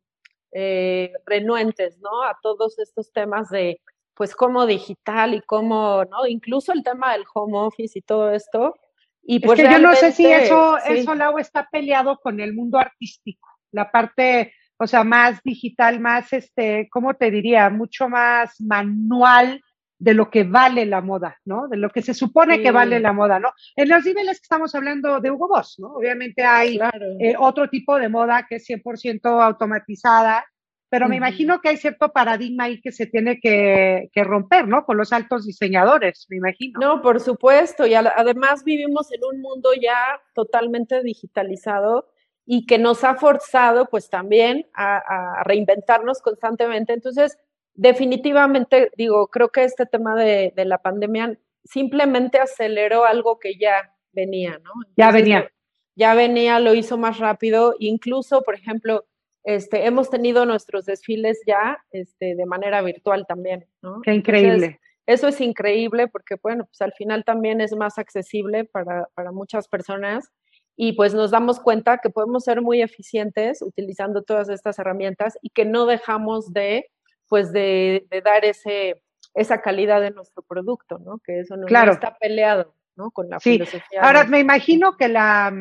eh, 0.51 1.11
renuentes, 1.25 1.99
¿no? 1.99 2.23
A 2.23 2.37
todos 2.41 2.77
estos 2.77 3.11
temas 3.11 3.49
de, 3.49 3.81
pues, 4.13 4.35
cómo 4.35 4.67
digital 4.67 5.33
y 5.33 5.41
cómo, 5.41 6.05
¿no? 6.05 6.27
Incluso 6.27 6.71
el 6.71 6.83
tema 6.83 7.13
del 7.13 7.23
home 7.33 7.57
office 7.57 7.97
y 7.97 8.01
todo 8.01 8.31
esto. 8.31 8.75
Y 9.23 9.39
pues 9.39 9.59
es 9.59 9.67
que 9.67 9.73
yo 9.73 9.79
no 9.79 9.95
sé 9.95 10.11
si 10.11 10.25
eso, 10.25 10.77
eso, 10.77 11.15
Lau, 11.15 11.37
está 11.37 11.67
peleado 11.71 12.17
con 12.17 12.39
el 12.39 12.53
mundo 12.53 12.79
artístico, 12.79 13.47
la 13.71 13.91
parte 13.91 14.53
o 14.81 14.87
sea, 14.87 15.03
más 15.03 15.41
digital, 15.43 15.99
más, 15.99 16.33
este, 16.33 16.89
¿cómo 16.91 17.13
te 17.13 17.29
diría? 17.29 17.69
Mucho 17.69 18.09
más 18.09 18.59
manual 18.59 19.61
de 19.99 20.15
lo 20.15 20.31
que 20.31 20.43
vale 20.43 20.87
la 20.87 21.01
moda, 21.01 21.37
¿no? 21.45 21.67
De 21.67 21.77
lo 21.77 21.91
que 21.91 22.01
se 22.01 22.15
supone 22.15 22.63
que 22.63 22.71
vale 22.71 22.99
la 22.99 23.13
moda, 23.13 23.39
¿no? 23.39 23.51
En 23.75 23.89
los 23.89 24.03
niveles 24.03 24.39
que 24.39 24.45
estamos 24.45 24.73
hablando 24.73 25.19
de 25.19 25.29
Hugo 25.29 25.47
Boss, 25.47 25.75
¿no? 25.77 25.89
Obviamente 25.93 26.43
hay 26.43 26.79
eh, 27.19 27.35
otro 27.37 27.69
tipo 27.69 27.99
de 27.99 28.09
moda 28.09 28.47
que 28.49 28.55
es 28.55 28.67
100% 28.67 29.21
automatizada, 29.39 30.43
pero 30.89 31.07
me 31.07 31.17
imagino 31.17 31.61
que 31.61 31.69
hay 31.69 31.77
cierto 31.77 32.11
paradigma 32.11 32.63
ahí 32.63 32.81
que 32.81 32.91
se 32.91 33.05
tiene 33.05 33.39
que, 33.39 34.09
romper, 34.15 34.67
¿no? 34.67 34.83
Con 34.83 34.97
los 34.97 35.13
altos 35.13 35.45
diseñadores, 35.45 36.25
me 36.29 36.37
imagino. 36.37 36.79
No, 36.79 37.01
por 37.03 37.19
supuesto, 37.19 37.85
y 37.85 37.93
además 37.93 38.63
vivimos 38.63 39.11
en 39.11 39.21
un 39.23 39.41
mundo 39.41 39.69
ya 39.79 40.19
totalmente 40.33 41.03
digitalizado 41.03 42.09
y 42.53 42.65
que 42.65 42.77
nos 42.77 43.05
ha 43.05 43.15
forzado 43.15 43.85
pues 43.85 44.09
también 44.09 44.67
a, 44.73 45.41
reinventarnos 45.45 46.21
constantemente. 46.21 46.91
Entonces, 46.91 47.37
definitivamente, 47.75 48.91
digo, 48.97 49.27
creo 49.27 49.53
que 49.53 49.63
este 49.63 49.85
tema 49.85 50.15
de, 50.15 50.51
la 50.57 50.79
pandemia 50.79 51.39
simplemente 51.63 52.39
aceleró 52.39 53.05
algo 53.05 53.39
que 53.39 53.55
ya 53.55 53.95
venía, 54.11 54.59
¿no? 54.61 54.71
ya 54.97 55.11
venía. 55.11 55.49
Ya 55.95 56.13
venía, 56.13 56.59
lo 56.59 56.73
hizo 56.73 56.97
más 56.97 57.19
rápido, 57.19 57.73
incluso, 57.79 58.41
por 58.41 58.55
ejemplo, 58.55 59.05
este, 59.45 59.85
hemos 59.85 60.09
tenido 60.09 60.45
nuestros 60.45 60.85
desfiles 60.85 61.39
ya 61.47 61.81
este, 61.91 62.35
de 62.35 62.45
manera 62.45 62.81
virtual 62.81 63.25
también, 63.25 63.65
¿no? 63.81 64.01
Qué 64.01 64.13
increíble. 64.13 64.81
eso 65.05 65.29
es 65.29 65.39
increíble 65.39 66.09
porque, 66.09 66.35
bueno, 66.43 66.65
pues 66.65 66.81
al 66.81 66.91
final 66.91 67.23
también 67.23 67.61
es 67.61 67.73
más 67.77 67.97
accesible 67.97 68.65
para, 68.65 69.07
muchas 69.31 69.69
personas 69.69 70.29
y 70.75 70.93
pues 70.93 71.13
nos 71.13 71.31
damos 71.31 71.59
cuenta 71.59 71.99
que 71.99 72.09
podemos 72.09 72.43
ser 72.43 72.61
muy 72.61 72.81
eficientes 72.81 73.61
utilizando 73.61 74.23
todas 74.23 74.49
estas 74.49 74.79
herramientas 74.79 75.37
y 75.41 75.49
que 75.49 75.65
no 75.65 75.85
dejamos 75.85 76.53
de, 76.53 76.89
pues 77.27 77.51
de, 77.51 78.05
dar 78.23 78.45
ese, 78.45 79.01
esa 79.33 79.61
calidad 79.61 80.01
de 80.01 80.11
nuestro 80.11 80.43
producto, 80.43 80.99
¿no? 80.99 81.19
Que 81.19 81.41
eso 81.41 81.55
no, 81.57 81.67
está 81.67 82.17
peleado, 82.19 82.75
¿no? 82.95 83.11
Con 83.11 83.29
la 83.29 83.39
sí. 83.39 83.53
filosofía. 83.53 84.01
Ahora, 84.01 84.23
me 84.23 84.39
imagino 84.39 84.97
que 84.97 85.07
la 85.07 85.53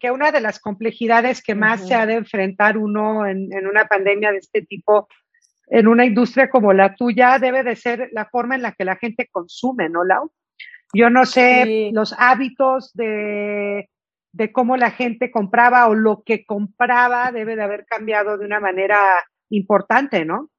que, 0.00 0.10
una 0.10 0.32
de 0.32 0.40
las 0.40 0.58
complejidades 0.58 1.42
que 1.42 1.54
más 1.54 1.86
se 1.86 1.94
ha 1.94 2.06
de 2.06 2.14
enfrentar 2.14 2.76
uno 2.76 3.26
en, 3.26 3.48
una 3.66 3.84
pandemia 3.86 4.32
de 4.32 4.38
este 4.38 4.62
tipo, 4.62 5.08
en 5.68 5.86
una 5.86 6.04
industria 6.04 6.50
como 6.50 6.72
la 6.72 6.94
tuya, 6.94 7.38
debe 7.38 7.62
de 7.62 7.76
ser 7.76 8.08
la 8.12 8.26
forma 8.26 8.56
en 8.56 8.62
la 8.62 8.72
que 8.72 8.84
la 8.84 8.96
gente 8.96 9.28
consume, 9.30 9.88
¿no, 9.88 10.04
Lau? 10.04 10.32
Yo 10.92 11.10
no 11.10 11.26
sé 11.26 11.90
los 11.92 12.14
hábitos 12.18 12.92
de, 12.94 13.88
de 14.32 14.52
cómo 14.52 14.76
la 14.76 14.90
gente 14.90 15.30
compraba 15.30 15.88
o 15.88 15.94
lo 15.94 16.22
que 16.22 16.44
compraba 16.44 17.32
debe 17.32 17.56
de 17.56 17.62
haber 17.62 17.86
cambiado 17.86 18.38
de 18.38 18.44
una 18.44 18.60
manera 18.60 18.98
importante, 19.50 20.24
¿no? 20.24 20.50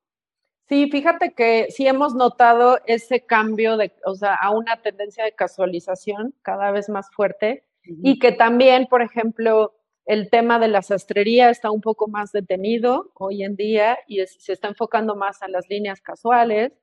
Sí, 0.68 0.90
fíjate 0.92 1.34
que 1.34 1.68
sí 1.72 1.88
hemos 1.88 2.14
notado 2.14 2.80
ese 2.86 3.26
cambio 3.26 3.76
de, 3.76 3.92
o 4.06 4.14
sea, 4.14 4.36
a 4.36 4.52
una 4.52 4.82
tendencia 4.82 5.24
de 5.24 5.34
casualización 5.34 6.36
cada 6.44 6.72
vez 6.72 6.90
más 6.90 7.10
fuerte 7.12 7.66
y 8.04 8.20
que 8.20 8.32
también, 8.32 8.86
por 8.86 9.02
ejemplo, 9.02 9.74
el 10.06 10.30
tema 10.30 10.60
de 10.60 10.68
la 10.68 10.82
sastrería 10.84 11.50
está 11.50 11.72
un 11.72 11.82
poco 11.82 12.08
más 12.08 12.32
detenido 12.32 13.12
hoy 13.16 13.44
en 13.44 13.56
día 13.56 13.98
y 14.08 14.26
se 14.28 14.54
está 14.54 14.68
enfocando 14.68 15.16
más 15.16 15.42
a 15.42 15.48
las 15.48 15.68
líneas 15.70 16.02
casuales 16.02 16.74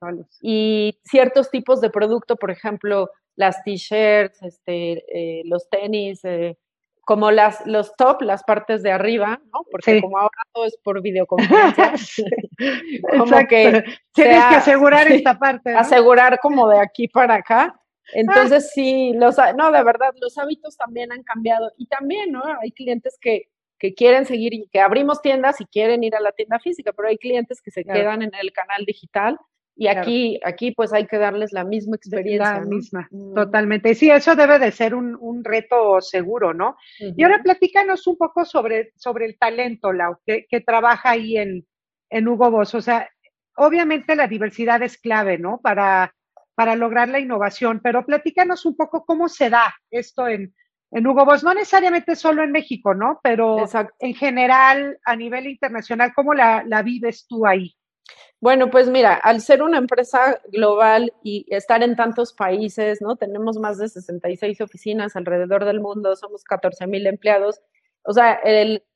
y 0.41 0.99
ciertos 1.03 1.49
tipos 1.49 1.79
de 1.79 1.89
producto, 1.89 2.35
por 2.35 2.51
ejemplo, 2.51 3.09
las 3.35 3.63
t-shirts, 3.63 4.41
este, 4.43 5.03
eh, 5.13 5.43
los 5.45 5.69
tenis, 5.69 6.25
eh, 6.25 6.57
como 7.07 7.31
las, 7.31 7.65
los 7.65 7.95
top, 7.95 8.21
las 8.21 8.43
partes 8.43 8.83
de 8.83 8.91
arriba, 8.91 9.39
¿no? 9.53 9.61
Porque 9.71 10.01
como 10.01 10.17
ahora 10.17 10.41
todo 10.51 10.65
es 10.65 10.75
por 10.83 11.01
videoconferencia, 11.01 11.93
como 13.17 13.47
que 13.47 13.85
tienes 14.11 14.45
que 14.49 14.55
asegurar 14.55 15.09
esta 15.09 15.39
parte. 15.39 15.73
Asegurar 15.73 16.37
como 16.39 16.67
de 16.67 16.81
aquí 16.81 17.07
para 17.07 17.35
acá. 17.35 17.79
Entonces, 18.13 18.71
sí, 18.73 19.13
los, 19.15 19.37
no, 19.55 19.71
de 19.71 19.83
verdad, 19.85 20.13
los 20.19 20.37
hábitos 20.37 20.75
también 20.75 21.13
han 21.13 21.23
cambiado. 21.23 21.71
Y 21.77 21.85
también, 21.85 22.33
¿no? 22.33 22.43
Hay 22.61 22.73
clientes 22.73 23.17
que, 23.21 23.47
que 23.79 23.93
quieren 23.93 24.25
seguir 24.25 24.53
y 24.53 24.67
que 24.67 24.81
abrimos 24.81 25.21
tiendas 25.21 25.61
y 25.61 25.65
quieren 25.65 26.03
ir 26.03 26.13
a 26.13 26.19
la 26.19 26.33
tienda 26.33 26.59
física, 26.59 26.91
pero 26.91 27.07
hay 27.07 27.17
clientes 27.17 27.61
que 27.61 27.71
se 27.71 27.85
quedan 27.85 28.21
en 28.21 28.31
el 28.35 28.51
canal 28.51 28.83
digital 28.85 29.39
y 29.77 29.87
aquí, 29.87 30.39
aquí 30.43 30.71
pues 30.71 30.91
hay 30.93 31.05
que 31.05 31.17
darles 31.17 31.53
la 31.53 31.63
misma 31.63 31.95
experiencia. 31.95 32.59
La 32.59 32.65
misma, 32.65 33.07
mm. 33.11 33.33
totalmente. 33.33 33.95
Sí, 33.95 34.09
eso 34.09 34.35
debe 34.35 34.59
de 34.59 34.71
ser 34.71 34.95
un, 34.95 35.15
un 35.19 35.43
reto 35.43 36.01
seguro, 36.01 36.53
¿no? 36.53 36.75
Y 36.99 37.23
ahora 37.23 37.41
platícanos 37.43 38.07
un 38.07 38.17
poco 38.17 38.43
sobre, 38.45 38.91
sobre 38.95 39.25
el 39.25 39.37
talento, 39.37 39.93
Lau, 39.93 40.17
que, 40.25 40.45
que 40.49 40.61
trabaja 40.61 41.11
ahí 41.11 41.37
en, 41.37 41.65
en 42.09 42.27
Hugo 42.27 42.49
Boss. 42.49 42.75
O 42.75 42.81
sea, 42.81 43.09
obviamente 43.55 44.15
la 44.15 44.27
diversidad 44.27 44.81
es 44.81 44.97
clave, 44.97 45.37
¿no? 45.37 45.59
Para 45.61 46.13
para 46.57 46.75
lograr 46.75 47.07
la 47.07 47.19
innovación, 47.19 47.81
pero 47.83 48.03
platícanos 48.03 48.65
un 48.65 48.75
poco 48.75 49.05
cómo 49.05 49.29
se 49.29 49.47
da 49.51 49.75
esto 49.91 50.27
en, 50.27 50.55
en 50.89 51.05
Hugo 51.05 51.23
Boss, 51.23 51.43
no 51.43 51.53
necesariamente 51.53 52.15
solo 52.15 52.41
en 52.41 52.51
México, 52.51 52.95
¿no? 52.95 53.19
Pero 53.21 53.65
en 53.99 54.15
general, 54.15 54.97
a 55.05 55.15
nivel 55.15 55.45
internacional, 55.45 56.13
¿cómo 56.15 56.33
la, 56.33 56.63
la 56.65 56.81
vives 56.81 57.27
tú 57.27 57.45
ahí? 57.45 57.75
Bueno, 58.39 58.69
pues 58.69 58.89
mira, 58.89 59.15
al 59.15 59.41
ser 59.41 59.63
una 59.63 59.79
empresa 59.79 60.39
global 60.51 61.11
y 61.23 61.45
estar 61.49 61.81
en 61.81 61.95
tantos 61.95 62.33
países, 62.33 63.01
¿no? 63.01 63.15
Tenemos 63.15 63.57
más 63.57 63.79
de 63.79 63.89
66 63.89 64.61
oficinas 64.61 65.15
alrededor 65.15 65.65
del 65.65 65.79
mundo, 65.79 66.15
somos 66.15 66.43
14 66.43 66.85
mil 66.85 67.07
empleados. 67.07 67.61
O 68.03 68.13
sea, 68.13 68.39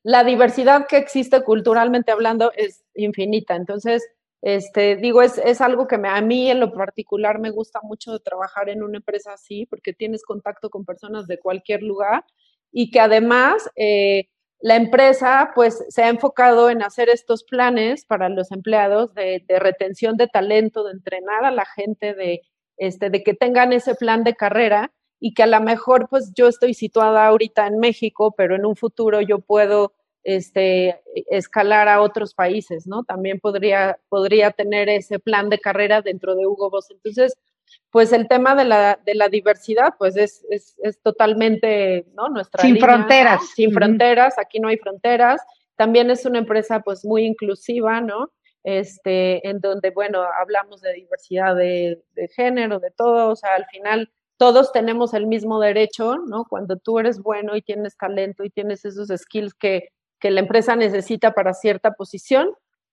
la 0.04 0.24
diversidad 0.24 0.86
que 0.86 0.96
existe 0.96 1.42
culturalmente 1.42 2.12
hablando 2.12 2.52
es 2.56 2.84
infinita. 2.94 3.56
Entonces, 3.56 4.06
este, 4.42 4.96
digo, 4.96 5.22
es, 5.22 5.38
es 5.38 5.60
algo 5.60 5.86
que 5.86 5.96
a 5.96 6.20
mí 6.22 6.50
en 6.50 6.60
lo 6.60 6.72
particular 6.72 7.38
me 7.38 7.50
gusta 7.50 7.80
mucho 7.82 8.18
trabajar 8.20 8.68
en 8.68 8.82
una 8.82 8.98
empresa 8.98 9.32
así, 9.34 9.66
porque 9.66 9.92
tienes 9.92 10.24
contacto 10.24 10.70
con 10.70 10.84
personas 10.84 11.26
de 11.26 11.38
cualquier 11.38 11.82
lugar 11.82 12.24
y 12.72 12.90
que 12.90 13.00
además 13.00 13.70
eh, 13.76 14.28
la 14.62 14.76
empresa 14.76 15.50
pues 15.56 15.84
se 15.88 16.04
ha 16.04 16.08
enfocado 16.08 16.70
en 16.70 16.82
hacer 16.82 17.08
estos 17.08 17.42
planes 17.42 18.06
para 18.06 18.28
los 18.28 18.52
empleados 18.52 19.12
de, 19.12 19.44
retención 19.58 20.16
de 20.16 20.28
talento, 20.28 20.84
de 20.84 20.92
entrenar 20.92 21.44
a 21.44 21.50
la 21.50 21.64
gente, 21.66 22.14
de, 22.14 22.42
este, 22.76 23.10
de 23.10 23.24
que 23.24 23.34
tengan 23.34 23.72
ese 23.72 23.96
plan 23.96 24.22
de 24.22 24.36
carrera 24.36 24.92
y 25.18 25.34
que 25.34 25.42
a 25.42 25.48
lo 25.48 25.60
mejor 25.60 26.08
pues 26.08 26.32
yo 26.34 26.46
estoy 26.46 26.74
situada 26.74 27.26
ahorita 27.26 27.66
en 27.66 27.80
México, 27.80 28.34
pero 28.36 28.54
en 28.54 28.64
un 28.64 28.76
futuro 28.76 29.20
yo 29.20 29.40
puedo 29.40 29.94
este, 30.22 31.00
escalar 31.28 31.88
a 31.88 32.00
otros 32.00 32.32
países, 32.32 32.86
¿no? 32.86 33.02
También 33.02 33.40
podría, 33.40 33.98
podría 34.08 34.52
tener 34.52 34.88
ese 34.88 35.18
plan 35.18 35.48
de 35.48 35.58
carrera 35.58 36.02
dentro 36.02 36.36
de 36.36 36.46
Hugo 36.46 36.70
Boss. 36.70 36.88
Entonces, 36.92 37.36
pues 37.90 38.12
el 38.12 38.28
tema 38.28 38.54
de 38.54 38.64
la, 38.64 38.98
de 39.04 39.14
la 39.14 39.28
diversidad, 39.28 39.94
pues 39.98 40.16
es, 40.16 40.44
es, 40.50 40.76
es 40.82 41.00
totalmente, 41.00 42.06
¿no? 42.14 42.28
Nuestra 42.28 42.62
sin 42.62 42.78
fronteras. 42.78 43.46
Sin 43.54 43.72
fronteras, 43.72 44.38
aquí 44.38 44.60
no 44.60 44.68
hay 44.68 44.78
fronteras. 44.78 45.42
También 45.76 46.10
es 46.10 46.24
una 46.24 46.38
empresa, 46.38 46.80
pues, 46.80 47.04
muy 47.04 47.24
inclusiva, 47.24 48.00
¿no? 48.00 48.30
Este, 48.64 49.46
en 49.48 49.60
donde, 49.60 49.90
bueno, 49.90 50.22
hablamos 50.40 50.80
de 50.80 50.92
diversidad 50.94 51.56
de, 51.56 52.02
de 52.14 52.28
género, 52.28 52.78
de 52.78 52.90
todo, 52.90 53.30
o 53.30 53.36
sea, 53.36 53.54
al 53.54 53.66
final 53.66 54.10
todos 54.36 54.72
tenemos 54.72 55.14
el 55.14 55.26
mismo 55.26 55.60
derecho, 55.60 56.16
¿no? 56.16 56.44
Cuando 56.48 56.76
tú 56.76 56.98
eres 56.98 57.20
bueno 57.20 57.56
y 57.56 57.62
tienes 57.62 57.96
talento 57.96 58.44
y 58.44 58.50
tienes 58.50 58.84
esos 58.84 59.08
skills 59.08 59.54
que 59.54 59.88
que 60.22 60.30
la 60.30 60.38
empresa 60.38 60.76
necesita 60.76 61.32
para 61.34 61.52
cierta 61.52 61.94
posición, 61.94 62.48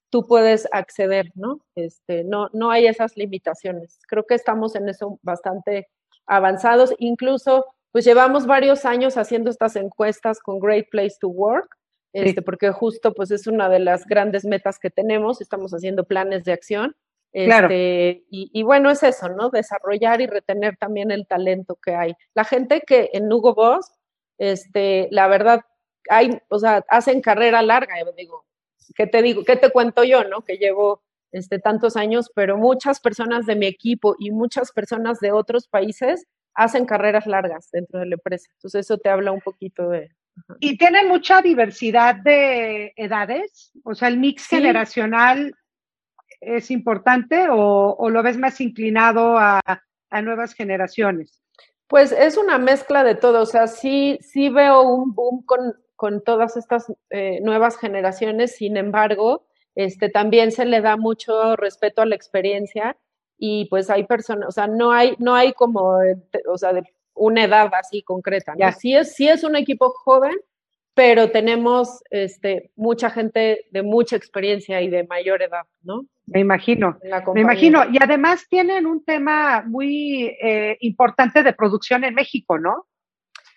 tú 0.09 0.25
puedes 0.27 0.67
acceder, 0.71 1.31
¿no? 1.35 1.59
Este, 1.75 2.23
no, 2.23 2.49
no 2.53 2.71
hay 2.71 2.87
esas 2.87 3.15
limitaciones. 3.15 3.99
Creo 4.07 4.25
que 4.25 4.35
estamos 4.35 4.75
en 4.75 4.89
eso 4.89 5.19
bastante 5.21 5.87
avanzados. 6.25 6.93
Incluso, 6.97 7.65
pues 7.91 8.05
llevamos 8.05 8.45
varios 8.45 8.85
años 8.85 9.17
haciendo 9.17 9.49
estas 9.49 9.75
encuestas 9.75 10.39
con 10.39 10.59
Great 10.59 10.87
Place 10.89 11.15
to 11.19 11.29
Work, 11.29 11.75
este, 12.11 12.41
porque 12.41 12.71
justo 12.71 13.13
pues 13.13 13.29
es 13.29 13.45
una 13.45 13.69
de 13.69 13.79
las 13.79 14.05
grandes 14.05 14.43
metas 14.45 14.79
que 14.79 14.89
tenemos. 14.89 15.41
Estamos 15.41 15.71
haciendo 15.73 16.05
planes 16.05 16.43
de 16.43 16.53
acción. 16.53 16.95
Este, 17.31 18.23
y, 18.31 18.63
bueno, 18.63 18.89
es 18.89 19.03
eso, 19.03 19.29
¿no? 19.29 19.51
Desarrollar 19.51 20.19
y 20.19 20.25
retener 20.25 20.77
también 20.77 21.11
el 21.11 21.27
talento 21.27 21.75
que 21.75 21.93
hay. 21.93 22.13
La 22.33 22.43
gente 22.43 22.81
que 22.81 23.11
en 23.13 23.31
Hugo 23.31 23.53
Boss, 23.53 23.91
este, 24.39 25.07
la 25.11 25.27
verdad, 25.27 25.61
hay, 26.09 26.39
o 26.49 26.57
sea, 26.57 26.83
hacen 26.87 27.21
carrera 27.21 27.61
larga, 27.61 27.93
digo, 28.17 28.45
¿qué 28.96 29.08
te 29.08 29.22
digo? 29.22 29.43
¿Qué 29.43 29.55
te 29.55 29.72
cuento 29.72 30.03
yo, 30.03 30.24
no? 30.24 30.41
Que 30.41 30.58
llevo 30.58 31.03
este, 31.31 31.60
tantos 31.60 31.96
años, 31.96 32.31
pero 32.34 32.58
muchas 32.58 33.00
personas 33.00 33.46
de 33.46 33.55
mi 33.55 33.65
equipo 33.65 34.15
y 34.19 34.31
muchas 34.31 34.72
personas 34.72 35.19
de 35.19 35.31
otros 35.31 35.67
países 35.67 36.25
hacen 36.55 36.86
carreras 36.86 37.25
largas 37.25 37.69
dentro 37.72 38.00
de 38.00 38.08
la 38.08 38.15
empresa. 38.15 38.50
Entonces 38.55 38.86
eso 38.86 38.98
te 38.98 39.10
habla 39.10 39.31
un 39.31 39.41
poquito 39.41 39.89
de... 39.89 40.10
¿Y 40.60 40.77
tienen 40.77 41.08
mucha 41.08 41.41
diversidad 41.41 42.15
de 42.15 42.93
edades? 42.96 43.72
O 43.84 43.93
sea, 43.93 44.08
el 44.08 44.19
mix 44.19 44.48
generacional 44.48 45.53
es 46.39 46.72
importante 46.72 47.48
o, 47.50 48.10
lo 48.10 48.24
ves 48.24 48.38
más 48.38 48.62
inclinado 48.62 49.38
a, 49.38 49.62
a 50.10 50.22
nuevas 50.22 50.53
generaciones? 50.53 51.41
Pues 51.88 52.12
es 52.12 52.38
una 52.38 52.58
mezcla 52.58 53.03
de 53.03 53.15
todo, 53.15 53.41
o 53.41 53.46
sea, 53.46 53.67
sí, 53.67 54.19
sí 54.22 54.50
veo 54.50 54.81
un 54.84 55.13
boom 55.13 55.43
con, 55.43 55.75
con 55.99 56.23
todas 56.23 56.55
estas 56.55 56.85
eh, 57.09 57.41
nuevas 57.41 57.77
generaciones, 57.77 58.55
sin 58.55 58.77
embargo, 58.77 59.45
este, 59.75 60.07
también 60.07 60.53
se 60.53 60.63
le 60.63 60.79
da 60.79 60.95
mucho 60.95 61.57
respeto 61.57 62.01
a 62.01 62.05
la 62.05 62.15
experiencia 62.15 62.95
y 63.37 63.65
pues 63.65 63.89
hay 63.89 64.05
personas, 64.05 64.47
o 64.47 64.51
sea, 64.53 64.67
no 64.67 64.93
hay, 64.93 65.17
no 65.19 65.35
hay 65.35 65.51
como, 65.51 65.97
o 66.47 66.57
sea, 66.57 66.71
de 66.71 66.83
una 67.15 67.43
edad 67.43 67.69
así 67.73 68.01
concreta, 68.01 68.55
¿no? 68.57 68.71
Sí 68.71 68.95
es, 68.95 69.13
sí 69.13 69.27
es 69.27 69.43
un 69.43 69.57
equipo 69.57 69.89
joven, 69.89 70.37
pero 70.93 71.31
tenemos 71.31 72.01
este, 72.11 72.71
mucha 72.77 73.09
gente 73.09 73.65
de 73.69 73.83
mucha 73.83 74.15
experiencia 74.15 74.81
y 74.81 74.87
de 74.87 75.03
mayor 75.03 75.41
edad, 75.41 75.65
¿no? 75.81 76.05
Me 76.27 76.39
imagino, 76.39 76.97
me 77.33 77.41
imagino. 77.41 77.83
Y 77.91 78.01
además 78.01 78.45
tienen 78.49 78.85
un 78.85 79.03
tema 79.03 79.65
muy 79.67 80.27
eh, 80.41 80.77
importante 80.79 81.43
de 81.43 81.51
producción 81.51 82.05
en 82.05 82.13
México, 82.13 82.57
¿no? 82.57 82.85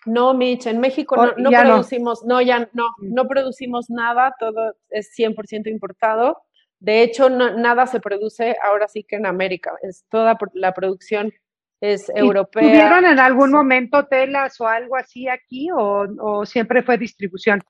No, 0.05 0.33
Mitch, 0.33 0.67
en 0.67 0.79
México 0.79 1.15
no, 1.37 1.49
producimos, 1.49 2.23
no. 2.23 2.41
ya 2.41 2.69
no, 2.73 2.89
mm. 2.97 3.13
no 3.13 3.27
producimos 3.27 3.89
nada, 3.89 4.35
todo 4.39 4.75
es 4.89 5.11
100% 5.17 5.67
importado. 5.67 6.43
De 6.79 7.01
hecho, 7.01 7.29
nada 7.29 7.87
se 7.87 8.01
produce 8.01 8.57
ahora 8.61 8.89
sí 8.89 9.03
que 9.03 9.15
en 9.15 9.25
América, 9.25 9.71
es 9.81 10.03
toda 10.09 10.37
la 10.53 10.73
producción 10.73 11.31
es 11.79 12.09
europea. 12.15 12.63
¿Tuvieron 12.63 13.05
en 13.05 13.19
algún 13.19 13.51
momento 13.51 14.05
telas 14.05 14.59
o 14.61 14.67
algo 14.67 14.95
así 14.95 15.27
aquí 15.27 15.69
o, 15.73 16.45
siempre 16.45 16.81
fue 16.81 16.97
distribución? 16.97 17.61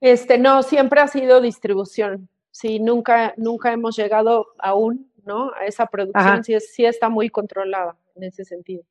Este, 0.00 0.38
no, 0.38 0.62
siempre 0.62 1.00
ha 1.00 1.06
sido 1.06 1.42
distribución. 1.42 2.30
Sí, 2.50 2.80
nunca, 2.80 3.34
nunca 3.36 3.72
hemos 3.72 3.96
llegado 3.96 4.48
aún, 4.58 5.12
¿no? 5.24 5.52
A 5.54 5.66
esa 5.66 5.86
producción, 5.86 6.42
sí, 6.44 6.58
sí 6.60 6.86
está 6.86 7.10
muy 7.10 7.28
controlada 7.28 7.94
en 8.14 8.24
ese 8.24 8.44
sentido. 8.44 8.84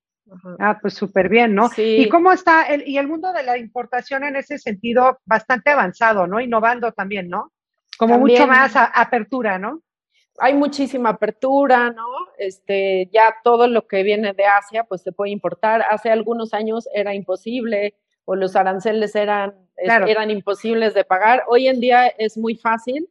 Ah, 0.60 0.78
pues 0.82 0.94
súper 0.94 1.30
bien, 1.30 1.56
¿no? 1.56 1.70
Sí. 1.70 1.98
¿Y 2.02 2.10
cómo 2.10 2.32
está? 2.32 2.64
El, 2.64 2.88
y 2.88 2.98
el 2.98 3.08
mundo 3.08 3.32
de 3.34 3.44
la 3.44 3.58
importación 3.58 4.24
en 4.24 4.36
ese 4.36 4.58
sentido 4.58 5.20
bastante 5.26 5.72
avanzado, 5.72 6.28
¿no? 6.28 6.40
Innovando 6.40 6.92
también, 6.92 7.30
¿no? 7.30 7.52
Como 7.98 8.18
mucho 8.18 8.48
más 8.48 8.74
apertura, 8.76 9.60
¿no? 9.60 9.82
Hay 10.40 10.54
muchísima 10.54 11.10
apertura, 11.10 11.92
¿no? 11.92 12.08
Este, 12.38 13.10
ya 13.12 13.36
todo 13.44 13.68
lo 13.68 13.88
que 13.88 14.04
viene 14.04 14.34
de 14.34 14.46
Asia, 14.46 14.86
pues 14.86 15.02
se 15.02 15.12
puede 15.12 15.32
importar. 15.32 15.84
Hace 15.90 16.10
algunos 16.10 16.54
años 16.54 16.88
era 16.94 17.14
imposible 17.14 17.96
o 18.24 18.36
los 18.36 18.56
aranceles 18.56 19.16
eran, 19.16 19.54
eran 19.76 20.32
imposibles 20.32 20.94
de 20.94 21.04
pagar. 21.04 21.44
Hoy 21.48 21.68
en 21.68 21.80
día 21.82 22.08
es 22.08 22.38
muy 22.38 22.56
fácil 22.56 23.10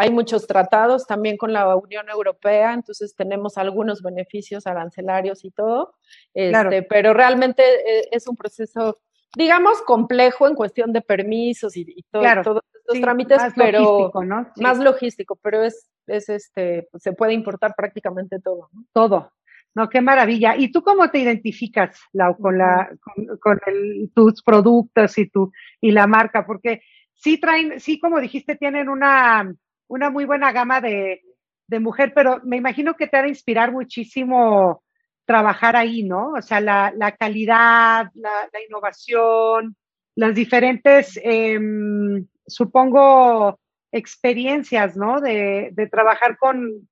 hay 0.00 0.12
muchos 0.12 0.46
tratados 0.46 1.08
también 1.08 1.36
con 1.36 1.52
la 1.52 1.74
Unión 1.74 2.08
Europea, 2.08 2.72
entonces 2.72 3.16
tenemos 3.16 3.58
algunos 3.58 4.00
beneficios 4.00 4.68
arancelarios 4.68 5.44
y 5.44 5.50
todo, 5.50 5.96
este, 6.32 6.84
pero 6.84 7.14
realmente 7.14 7.64
eh, 7.64 8.08
es 8.12 8.28
un 8.28 8.36
proceso, 8.36 9.00
digamos, 9.36 9.82
complejo 9.82 10.46
en 10.46 10.54
cuestión 10.54 10.92
de 10.92 11.00
permisos 11.00 11.76
y, 11.76 11.84
todo, 12.12 12.22
todos 12.44 12.62
estos 12.74 13.00
trámites, 13.00 13.38
más 13.38 13.52
pero 13.56 13.80
logístico, 13.80 14.24
¿no? 14.24 14.46
más 14.58 14.78
logístico, 14.78 15.36
pero 15.42 15.64
es, 15.64 15.90
es 16.06 16.28
este, 16.28 16.86
pues, 16.92 17.02
se 17.02 17.12
puede 17.12 17.32
importar 17.32 17.74
prácticamente 17.76 18.38
todo. 18.38 18.70
Todo. 18.92 19.32
No, 19.74 19.88
qué 19.88 20.00
maravilla. 20.00 20.54
¿Y 20.56 20.70
tú 20.70 20.80
cómo 20.80 21.10
te 21.10 21.18
identificas, 21.18 21.98
Lau, 22.12 22.38
con, 22.38 22.56
la, 22.56 22.88
con, 23.40 23.58
tus 24.14 24.44
productos 24.44 25.18
y, 25.18 25.28
tu, 25.28 25.50
y 25.80 25.90
la 25.90 26.06
marca? 26.06 26.46
Porque 26.46 26.82
sí 27.14 27.40
traen, 27.40 27.80
sí, 27.80 27.98
como 27.98 28.20
dijiste, 28.20 28.54
tienen 28.54 28.88
una, 28.88 29.52
una 29.88 30.10
muy 30.10 30.24
buena 30.24 30.52
gama 30.52 30.80
de, 30.80 31.22
mujer, 31.80 32.12
pero 32.14 32.40
me 32.44 32.56
imagino 32.56 32.94
que 32.94 33.08
te 33.08 33.16
ha 33.16 33.22
de 33.22 33.28
inspirar 33.28 33.72
muchísimo 33.72 34.82
trabajar 35.26 35.76
ahí, 35.76 36.02
¿no? 36.02 36.32
O 36.32 36.40
sea, 36.40 36.60
la, 36.60 37.16
calidad, 37.18 38.10
la, 38.14 38.62
innovación, 38.66 39.76
las 40.14 40.34
diferentes, 40.34 41.20
em, 41.22 42.26
supongo, 42.46 43.58
experiencias, 43.92 44.96
¿no? 44.96 45.20
De, 45.20 45.72
trabajar 45.90 46.38
con 46.38 46.88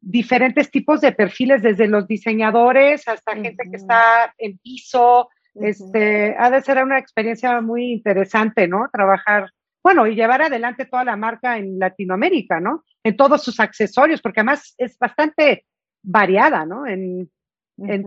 diferentes 0.00 0.70
tipos 0.70 1.00
de 1.00 1.12
perfiles, 1.12 1.62
desde 1.62 1.86
los 1.86 2.06
diseñadores 2.06 3.08
hasta 3.08 3.34
gente 3.34 3.64
que 3.70 3.76
está 3.76 4.34
en 4.36 4.58
piso. 4.58 5.28
Este, 5.54 6.36
ha 6.38 6.50
de 6.50 6.60
ser 6.60 6.82
una 6.84 6.98
experiencia 6.98 7.60
muy 7.62 7.92
interesante, 7.92 8.68
¿no? 8.68 8.88
Trabajar 8.92 9.50
bueno, 9.88 10.06
y 10.06 10.14
llevar 10.14 10.42
adelante 10.42 10.84
toda 10.84 11.02
la 11.02 11.16
marca 11.16 11.56
en 11.56 11.78
Latinoamérica, 11.78 12.60
¿no? 12.60 12.84
En 13.02 13.16
todos 13.16 13.42
sus 13.42 13.58
accesorios, 13.58 14.20
porque 14.20 14.40
además 14.40 14.74
es 14.76 14.98
bastante 14.98 15.64
variada, 16.02 16.66
¿no? 16.66 16.86
En, 16.86 17.30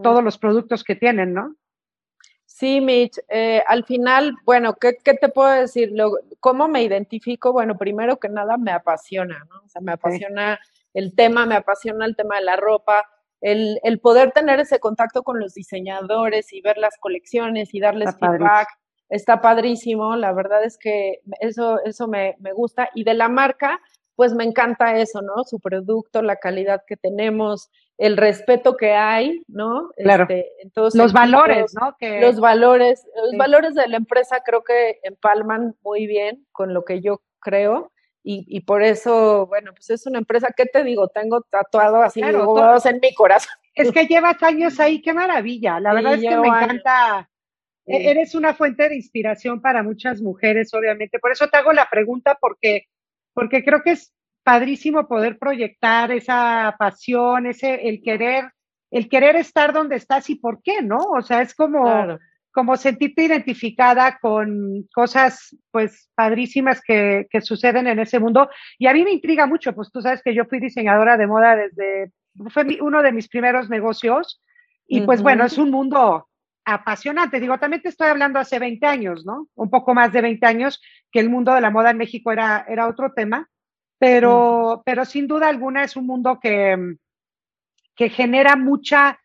todos 0.04 0.24
los 0.24 0.38
productos 0.38 0.84
que 0.84 0.96
tienen, 0.96 1.34
¿no? 1.34 1.56
Sí, 2.46 2.82
Mitch, 2.82 3.18
eh, 3.30 3.64
al 3.66 3.84
final, 3.84 4.36
bueno, 4.46 4.76
¿qué, 4.76 4.94
te 4.94 5.30
puedo 5.30 5.50
decir? 5.50 5.92
¿Cómo 6.40 6.68
me 6.68 6.84
identifico? 6.84 7.52
Bueno, 7.52 7.76
primero 7.76 8.20
que 8.20 8.30
nada 8.30 8.58
me 8.58 8.72
apasiona, 8.72 9.44
¿no? 9.50 9.62
O 9.66 9.68
sea, 9.68 9.82
me 9.82 9.94
apasiona 9.94 10.60
el 10.94 11.16
tema, 11.16 11.48
me 11.48 11.56
apasiona 11.56 12.06
el 12.06 12.16
tema 12.16 12.36
de 12.36 12.44
la 12.44 12.58
ropa, 12.58 13.10
el, 13.40 14.00
poder 14.04 14.34
tener 14.34 14.60
ese 14.60 14.80
contacto 14.80 15.24
con 15.24 15.40
los 15.40 15.56
diseñadores 15.56 16.54
y 16.54 16.62
ver 16.62 16.78
las 16.78 16.96
colecciones 17.00 17.74
y 17.74 17.80
darles 17.80 18.16
feedback 18.20 18.68
está 19.12 19.42
padrísimo, 19.42 20.16
la 20.16 20.32
verdad 20.32 20.64
es 20.64 20.78
que 20.78 21.20
eso, 21.42 21.80
eso 21.84 22.08
me, 22.08 22.36
gusta. 22.56 22.90
Y 22.96 23.04
de 23.04 23.14
la 23.14 23.28
marca, 23.28 23.80
pues 24.16 24.34
me 24.34 24.46
encanta 24.46 24.98
eso, 24.98 25.22
¿no? 25.22 25.44
Su 25.44 25.60
producto, 25.60 26.22
la 26.22 26.38
calidad 26.38 26.82
que 26.88 26.96
tenemos, 26.96 27.70
el 27.98 28.16
respeto 28.16 28.78
que 28.78 28.94
hay, 28.94 29.44
¿no? 29.48 29.90
Claro. 29.98 30.28
Este, 30.30 30.48
los 30.94 31.12
valores, 31.12 31.76
¿no? 31.80 31.96
Los 32.22 32.40
valores, 32.40 33.06
los 33.24 33.38
valores 33.38 33.76
de 33.76 33.88
la 33.90 33.98
empresa 33.98 34.42
creo 34.46 34.64
que 34.64 35.00
empalman 35.04 35.76
muy 35.84 36.08
bien 36.08 36.48
con 36.54 36.74
lo 36.74 36.86
que 36.86 37.02
yo 37.02 37.22
creo. 37.40 37.92
Y, 38.24 38.62
por 38.62 38.84
eso, 38.84 39.48
bueno, 39.48 39.72
pues 39.74 39.90
es 39.90 40.06
una 40.06 40.20
empresa, 40.20 40.54
¿qué 40.56 40.68
te 40.68 40.84
digo? 40.84 41.08
Tengo 41.08 41.42
tatuado 41.42 42.04
así 42.04 42.22
claro, 42.22 42.38
en 42.86 43.00
mi 43.02 43.14
corazón. 43.16 43.52
Es 43.74 43.92
que 43.92 44.06
llevas 44.06 44.42
años 44.44 44.80
ahí, 44.80 45.02
qué 45.02 45.12
maravilla. 45.12 45.80
La 45.80 45.92
verdad 45.94 46.14
es 46.14 46.22
que 46.22 46.38
me 46.38 46.48
encanta 46.48 47.31
e-, 47.86 48.12
eres 48.12 48.36
una 48.36 48.54
fuente 48.54 48.90
de 48.90 48.96
inspiración 48.96 49.62
para 49.62 49.84
muchas 49.84 50.22
mujeres, 50.22 50.74
obviamente. 50.74 51.20
Por 51.20 51.32
eso 51.32 51.48
te 51.48 51.58
hago 51.58 51.74
la 51.74 51.88
pregunta, 51.90 52.38
porque, 52.40 52.86
porque 53.34 53.64
creo 53.64 53.82
que 53.84 53.92
es 53.92 54.14
padrísimo 54.44 55.08
poder 55.08 55.38
proyectar 55.38 56.12
esa 56.12 56.76
pasión, 56.80 57.46
ese, 57.46 57.88
el 57.88 58.02
querer, 58.02 58.52
el 58.90 59.08
querer 59.08 59.36
estar 59.36 59.74
donde 59.74 59.96
estás 59.96 60.30
y 60.30 60.36
por 60.36 60.62
qué, 60.64 60.82
¿no? 60.82 60.98
O 60.98 61.22
sea, 61.22 61.42
es 61.42 61.54
como, 61.54 62.18
como 62.52 62.76
sentirte 62.76 63.24
identificada 63.24 64.18
con 64.20 64.88
cosas, 64.94 65.56
pues, 65.72 66.10
padrísimas 66.16 66.82
que, 66.82 67.28
que 67.30 67.42
suceden 67.42 67.88
en 67.88 68.00
ese 68.00 68.20
mundo. 68.20 68.50
Y 68.78 68.88
a 68.88 68.94
mí 68.94 69.04
me 69.04 69.12
intriga 69.12 69.46
mucho, 69.46 69.74
pues 69.74 69.92
tú 69.92 70.02
sabes 70.02 70.22
que 70.24 70.34
yo 70.34 70.46
fui 70.46 70.60
diseñadora 70.60 71.18
de 71.18 71.28
moda 71.28 71.56
desde, 71.56 72.12
fue 72.50 72.66
uno 72.82 73.02
de 73.04 73.12
mis 73.12 73.30
primeros 73.30 73.70
negocios. 73.70 74.42
Y 74.88 75.02
pues 75.02 75.22
bueno, 75.22 75.46
es 75.46 75.58
un 75.58 75.72
mundo 75.72 76.28
apasionante. 76.74 77.40
Digo, 77.40 77.58
también 77.58 77.82
te 77.82 77.90
estoy 77.90 78.08
hablando 78.08 78.40
hace 78.40 78.60
20 78.60 78.86
años, 78.86 79.26
¿no? 79.26 79.48
Un 79.56 79.70
poco 79.70 79.94
más 79.94 80.12
de 80.12 80.22
20 80.22 80.46
años, 80.46 80.82
que 81.12 81.20
el 81.20 81.30
mundo 81.30 81.54
de 81.54 81.62
la 81.62 81.70
moda 81.70 81.92
en 81.92 81.98
México 81.98 82.32
era, 82.32 82.66
era 82.68 82.88
otro 82.88 83.14
tema, 83.14 83.50
pero, 84.00 84.82
pero 84.86 85.06
sin 85.06 85.28
duda 85.28 85.48
alguna 85.50 85.84
es 85.84 85.96
un 85.96 86.08
mundo 86.08 86.40
que, 86.42 86.96
que 87.96 88.10
genera 88.10 88.56
mucha 88.56 89.20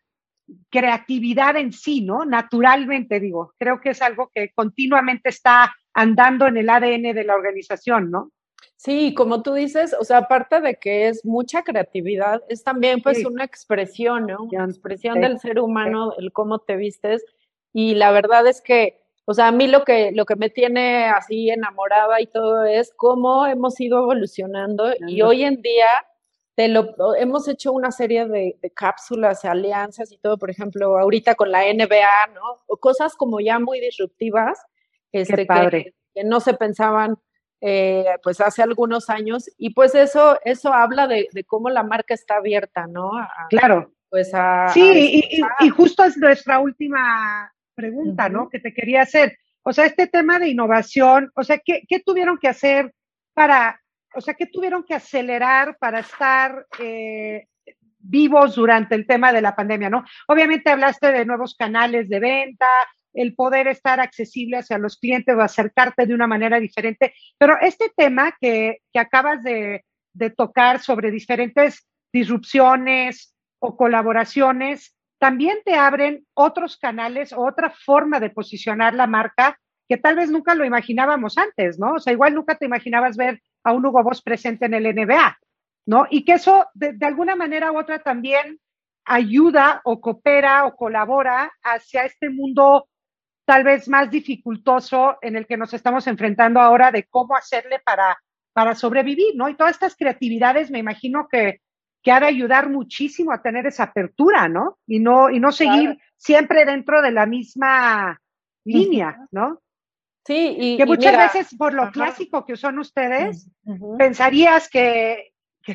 creatividad 0.69 1.57
en 1.57 1.73
sí, 1.73 2.01
¿no? 2.01 2.25
Naturalmente, 2.25 3.19
digo, 3.19 3.53
creo 3.57 3.81
que 3.81 3.89
es 3.89 4.01
algo 4.01 4.31
que 4.33 4.51
continuamente 4.53 5.29
está 5.29 5.75
andando 5.93 6.47
en 6.47 6.57
el 6.57 6.69
ADN 6.69 7.13
de 7.13 7.23
la 7.23 7.35
organización, 7.35 8.11
¿no? 8.11 8.31
Sí, 8.75 9.15
como 9.15 9.41
tú 9.41 9.55
dices, 9.55 9.95
o 9.99 10.03
sea, 10.03 10.19
aparte 10.19 10.61
de 10.61 10.75
que 10.75 11.07
es 11.07 11.25
mucha 11.25 11.63
creatividad, 11.63 12.43
es 12.47 12.63
también 12.63 13.01
pues 13.01 13.25
una 13.25 13.43
expresión, 13.43 14.27
¿no? 14.27 14.43
Una 14.43 14.65
expresión 14.65 15.19
del 15.19 15.39
ser 15.39 15.59
humano, 15.59 16.13
el 16.19 16.31
cómo 16.31 16.59
te 16.59 16.75
vistes. 16.75 17.25
Y 17.79 17.93
la 17.93 18.09
verdad 18.09 18.47
es 18.47 18.59
que, 18.59 18.99
o 19.25 19.35
sea, 19.35 19.49
a 19.49 19.51
mí 19.51 19.67
lo 19.67 19.83
que, 19.83 20.11
lo 20.11 20.25
que 20.25 20.35
me 20.35 20.49
tiene 20.49 21.05
así 21.05 21.51
enamorada 21.51 22.19
y 22.19 22.25
todo 22.25 22.63
es 22.63 22.91
cómo 22.97 23.45
hemos 23.45 23.79
ido 23.79 23.99
evolucionando 23.99 24.91
y 25.07 25.21
hoy 25.21 25.43
en 25.43 25.61
día 25.61 25.85
te 26.55 26.69
lo, 26.69 26.95
hemos 27.15 27.47
hecho 27.47 27.71
una 27.71 27.91
serie 27.91 28.25
de, 28.25 28.57
cápsulas, 28.75 29.45
alianzas 29.45 30.11
y 30.11 30.17
todo, 30.17 30.39
por 30.39 30.49
ejemplo, 30.49 30.97
ahorita 30.97 31.35
con 31.35 31.51
la 31.51 31.71
NBA, 31.71 32.33
¿no? 32.33 32.63
O 32.65 32.77
cosas 32.77 33.15
como 33.15 33.39
ya 33.41 33.59
muy 33.59 33.79
disruptivas, 33.79 34.59
este, 35.11 35.45
que, 35.45 35.93
que 36.15 36.23
no 36.23 36.39
se 36.39 36.55
pensaban 36.55 37.15
eh, 37.61 38.05
pues 38.23 38.41
hace 38.41 38.63
algunos 38.63 39.07
años 39.11 39.51
y 39.55 39.75
pues 39.75 39.93
eso, 39.93 40.39
eso 40.45 40.73
habla 40.73 41.05
de, 41.05 41.27
cómo 41.45 41.69
la 41.69 41.83
marca 41.83 42.15
está 42.15 42.37
abierta, 42.37 42.87
¿no? 42.87 43.11
claro. 43.51 43.93
Pues 44.09 44.33
a, 44.33 44.69
sí, 44.69 45.21
y, 45.59 45.69
justo 45.69 46.01
es 46.05 46.15
nuestra 46.15 46.59
última 46.59 47.53
pregunta, 47.77 48.27
¿no? 48.27 48.49
Que 48.49 48.59
te 48.59 48.73
quería 48.73 49.03
hacer. 49.03 49.37
O 49.61 49.71
sea, 49.71 49.85
este 49.85 50.07
tema 50.07 50.39
de 50.39 50.49
innovación, 50.49 51.31
o 51.35 51.43
sea, 51.43 51.59
¿qué, 51.63 51.85
tuvieron 52.03 52.39
que 52.39 52.47
hacer 52.47 52.93
para, 53.33 53.79
o 54.15 54.21
sea, 54.21 54.33
qué 54.33 54.47
tuvieron 54.47 54.83
que 54.83 54.95
acelerar 54.95 55.77
para 55.77 55.99
estar 55.99 56.65
eh, 56.79 57.45
vivos 57.99 58.55
durante 58.55 58.95
el 58.95 59.05
tema 59.05 59.31
de 59.31 59.41
la 59.41 59.55
pandemia, 59.55 59.89
¿no? 59.89 60.03
Obviamente 60.27 60.71
hablaste 60.71 61.11
de 61.11 61.25
nuevos 61.25 61.55
canales 61.55 62.09
de 62.09 62.19
venta, 62.19 62.67
el 63.13 63.35
poder 63.35 63.67
estar 63.67 63.99
accesible 63.99 64.57
hacia 64.57 64.77
los 64.77 64.97
clientes 64.97 65.35
o 65.35 65.41
acercarte 65.41 66.05
de 66.05 66.13
una 66.13 66.27
manera 66.27 66.59
diferente. 66.59 67.13
Pero 67.37 67.57
este 67.61 67.91
tema 67.95 68.35
que, 68.39 68.79
acabas 68.95 69.43
de, 69.43 69.83
tocar 70.35 70.79
sobre 70.81 71.11
diferentes 71.11 71.87
disrupciones 72.11 73.35
o 73.59 73.77
colaboraciones, 73.77 74.95
también 75.19 75.57
te 75.65 75.75
abren 75.75 76.25
otros 76.33 76.77
canales 76.77 77.33
o 77.33 77.45
otra 77.45 77.69
forma 77.69 78.19
de 78.19 78.29
posicionar 78.29 78.93
la 78.93 79.07
marca 79.07 79.59
que 79.89 79.97
tal 79.97 80.15
vez 80.15 80.29
nunca 80.29 80.53
lo 80.53 80.65
imaginábamos 80.65 81.37
antes, 81.37 81.79
¿no? 81.79 81.93
O 81.93 81.99
sea, 81.99 82.13
igual 82.13 82.33
nunca 82.33 82.55
te 82.55 82.65
imaginabas 82.65 83.15
ver 83.15 83.41
a 83.63 83.73
un 83.73 83.85
Hugo 83.85 84.03
Boss 84.03 84.21
presente 84.21 84.65
en 84.65 84.73
el 84.73 84.83
NBA, 84.83 85.37
¿no? 85.85 86.05
Y 86.09 86.25
que 86.25 86.33
eso 86.33 86.67
de, 86.73 86.93
de 86.93 87.05
alguna 87.05 87.35
manera 87.35 87.71
u 87.71 87.77
otra 87.77 87.99
también 87.99 88.59
ayuda 89.05 89.81
o 89.85 90.01
coopera 90.01 90.65
o 90.65 90.75
colabora 90.75 91.51
hacia 91.63 92.03
este 92.03 92.29
mundo 92.29 92.87
tal 93.45 93.63
vez 93.63 93.87
más 93.87 94.11
dificultoso 94.11 95.17
en 95.21 95.37
el 95.37 95.47
que 95.47 95.55
nos 95.55 95.73
estamos 95.73 96.05
enfrentando 96.07 96.59
ahora 96.59 96.91
de 96.91 97.05
cómo 97.05 97.35
hacerle 97.35 97.79
para, 97.79 98.17
para 98.51 98.75
sobrevivir, 98.75 99.35
¿no? 99.35 99.47
Y 99.47 99.55
todas 99.55 99.71
estas 99.71 99.95
creatividades 99.95 100.69
me 100.69 100.79
imagino 100.79 101.29
que, 101.31 101.61
que 102.01 102.11
ha 102.11 102.19
de 102.19 102.27
ayudar 102.27 102.69
muchísimo 102.69 103.31
a 103.31 103.41
tener 103.41 103.65
esa 103.65 103.83
apertura, 103.83 104.47
¿no? 104.47 104.77
Y 104.87 104.99
no, 104.99 105.29
y 105.29 105.39
no 105.39 105.51
seguir 105.51 105.97
siempre 106.15 106.65
dentro 106.65 107.01
de 107.01 107.11
la 107.11 107.25
misma 107.25 108.21
línea, 108.63 109.27
¿no? 109.31 109.61
Sí, 110.25 110.55
y 110.59 110.77
que 110.77 110.85
muchas 110.85 111.33
veces 111.33 111.55
por 111.57 111.73
lo 111.73 111.89
clásico 111.89 112.45
que 112.45 112.57
son 112.57 112.79
ustedes, 112.79 113.49
pensarías 113.97 114.69
que, 114.69 115.31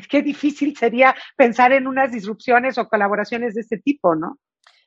qué 0.07 0.21
difícil 0.21 0.77
sería 0.77 1.15
pensar 1.35 1.71
en 1.71 1.87
unas 1.87 2.11
disrupciones 2.11 2.77
o 2.77 2.87
colaboraciones 2.87 3.55
de 3.55 3.61
este 3.61 3.79
tipo, 3.79 4.15
¿no? 4.15 4.37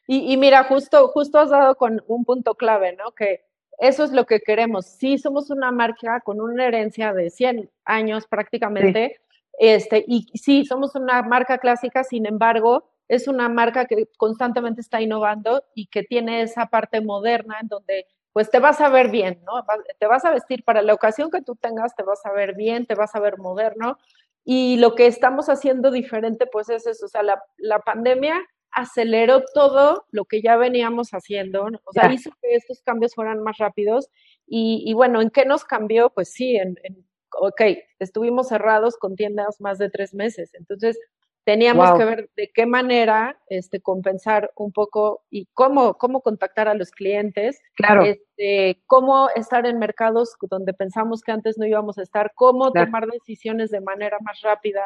Y, 0.08 0.36
mira, 0.36 0.62
justo, 0.62 1.08
justo 1.08 1.40
has 1.40 1.50
dado 1.50 1.74
con 1.74 2.00
un 2.06 2.24
punto 2.24 2.54
clave, 2.54 2.94
¿no? 2.94 3.10
Que 3.10 3.40
eso 3.78 4.04
es 4.04 4.12
lo 4.12 4.24
que 4.24 4.40
queremos. 4.40 4.86
Sí, 4.86 5.18
somos 5.18 5.50
una 5.50 5.72
marca 5.72 6.20
con 6.20 6.40
una 6.40 6.64
herencia 6.64 7.12
de 7.12 7.28
100 7.30 7.68
años 7.84 8.28
prácticamente, 8.28 9.20
este, 9.58 10.04
y 10.06 10.26
sí, 10.38 10.64
somos 10.64 10.94
una 10.94 11.22
marca 11.22 11.58
clásica, 11.58 12.04
sin 12.04 12.26
embargo, 12.26 12.90
es 13.08 13.28
una 13.28 13.48
marca 13.48 13.86
que 13.86 14.08
constantemente 14.16 14.80
está 14.80 15.00
innovando 15.00 15.62
y 15.74 15.86
que 15.86 16.02
tiene 16.02 16.42
esa 16.42 16.66
parte 16.66 17.00
moderna 17.00 17.58
en 17.60 17.68
donde 17.68 18.06
pues 18.32 18.50
te 18.50 18.58
vas 18.58 18.82
a 18.82 18.90
ver 18.90 19.10
bien, 19.10 19.40
¿no? 19.46 19.64
Te 19.98 20.06
vas 20.06 20.26
a 20.26 20.30
vestir 20.30 20.62
para 20.62 20.82
la 20.82 20.92
ocasión 20.92 21.30
que 21.30 21.40
tú 21.40 21.56
tengas, 21.56 21.94
te 21.96 22.02
vas 22.02 22.20
a 22.26 22.32
ver 22.32 22.54
bien, 22.54 22.84
te 22.84 22.94
vas 22.94 23.14
a 23.14 23.20
ver 23.20 23.38
moderno. 23.38 23.96
Y 24.44 24.76
lo 24.76 24.94
que 24.94 25.06
estamos 25.06 25.48
haciendo 25.48 25.90
diferente, 25.90 26.46
pues 26.46 26.68
es 26.68 26.86
eso, 26.86 27.06
o 27.06 27.08
sea, 27.08 27.22
la, 27.22 27.42
la 27.56 27.78
pandemia 27.78 28.42
aceleró 28.76 29.42
todo 29.54 30.04
lo 30.10 30.26
que 30.26 30.42
ya 30.42 30.56
veníamos 30.56 31.12
haciendo, 31.12 31.64
o 31.64 31.92
sea, 31.92 32.12
hizo 32.12 32.30
que 32.42 32.56
estos 32.56 32.82
cambios 32.82 33.14
fueran 33.14 33.42
más 33.42 33.56
rápidos. 33.56 34.10
Y, 34.46 34.92
bueno, 34.92 35.22
¿en 35.22 35.30
qué 35.30 35.46
nos 35.46 35.64
cambió? 35.64 36.10
Pues 36.10 36.30
sí, 36.30 36.56
en, 36.56 36.78
en, 36.82 37.06
ok, 37.40 37.60
estuvimos 37.98 38.48
cerrados 38.48 38.96
con 38.96 39.16
tiendas 39.16 39.60
más 39.60 39.78
de 39.78 39.90
tres 39.90 40.14
meses, 40.14 40.54
entonces 40.54 40.98
teníamos 41.46 41.96
que 41.96 42.04
ver 42.04 42.30
de 42.34 42.50
qué 42.52 42.66
manera 42.66 43.38
este, 43.48 43.80
compensar 43.80 44.50
un 44.56 44.72
poco 44.72 45.24
y 45.30 45.46
cómo, 45.54 45.94
cómo 45.94 46.20
contactar 46.20 46.66
a 46.66 46.74
los 46.74 46.90
clientes, 46.90 47.60
claro. 47.76 48.02
este, 48.02 48.82
cómo 48.86 49.28
estar 49.30 49.64
en 49.64 49.78
mercados 49.78 50.34
donde 50.50 50.74
pensamos 50.74 51.22
que 51.22 51.30
antes 51.30 51.56
no 51.56 51.64
íbamos 51.64 51.98
a 51.98 52.02
estar, 52.02 52.32
cómo 52.34 52.72
tomar 52.72 53.06
decisiones 53.06 53.70
de 53.70 53.80
manera 53.80 54.18
más 54.22 54.40
rápida 54.40 54.82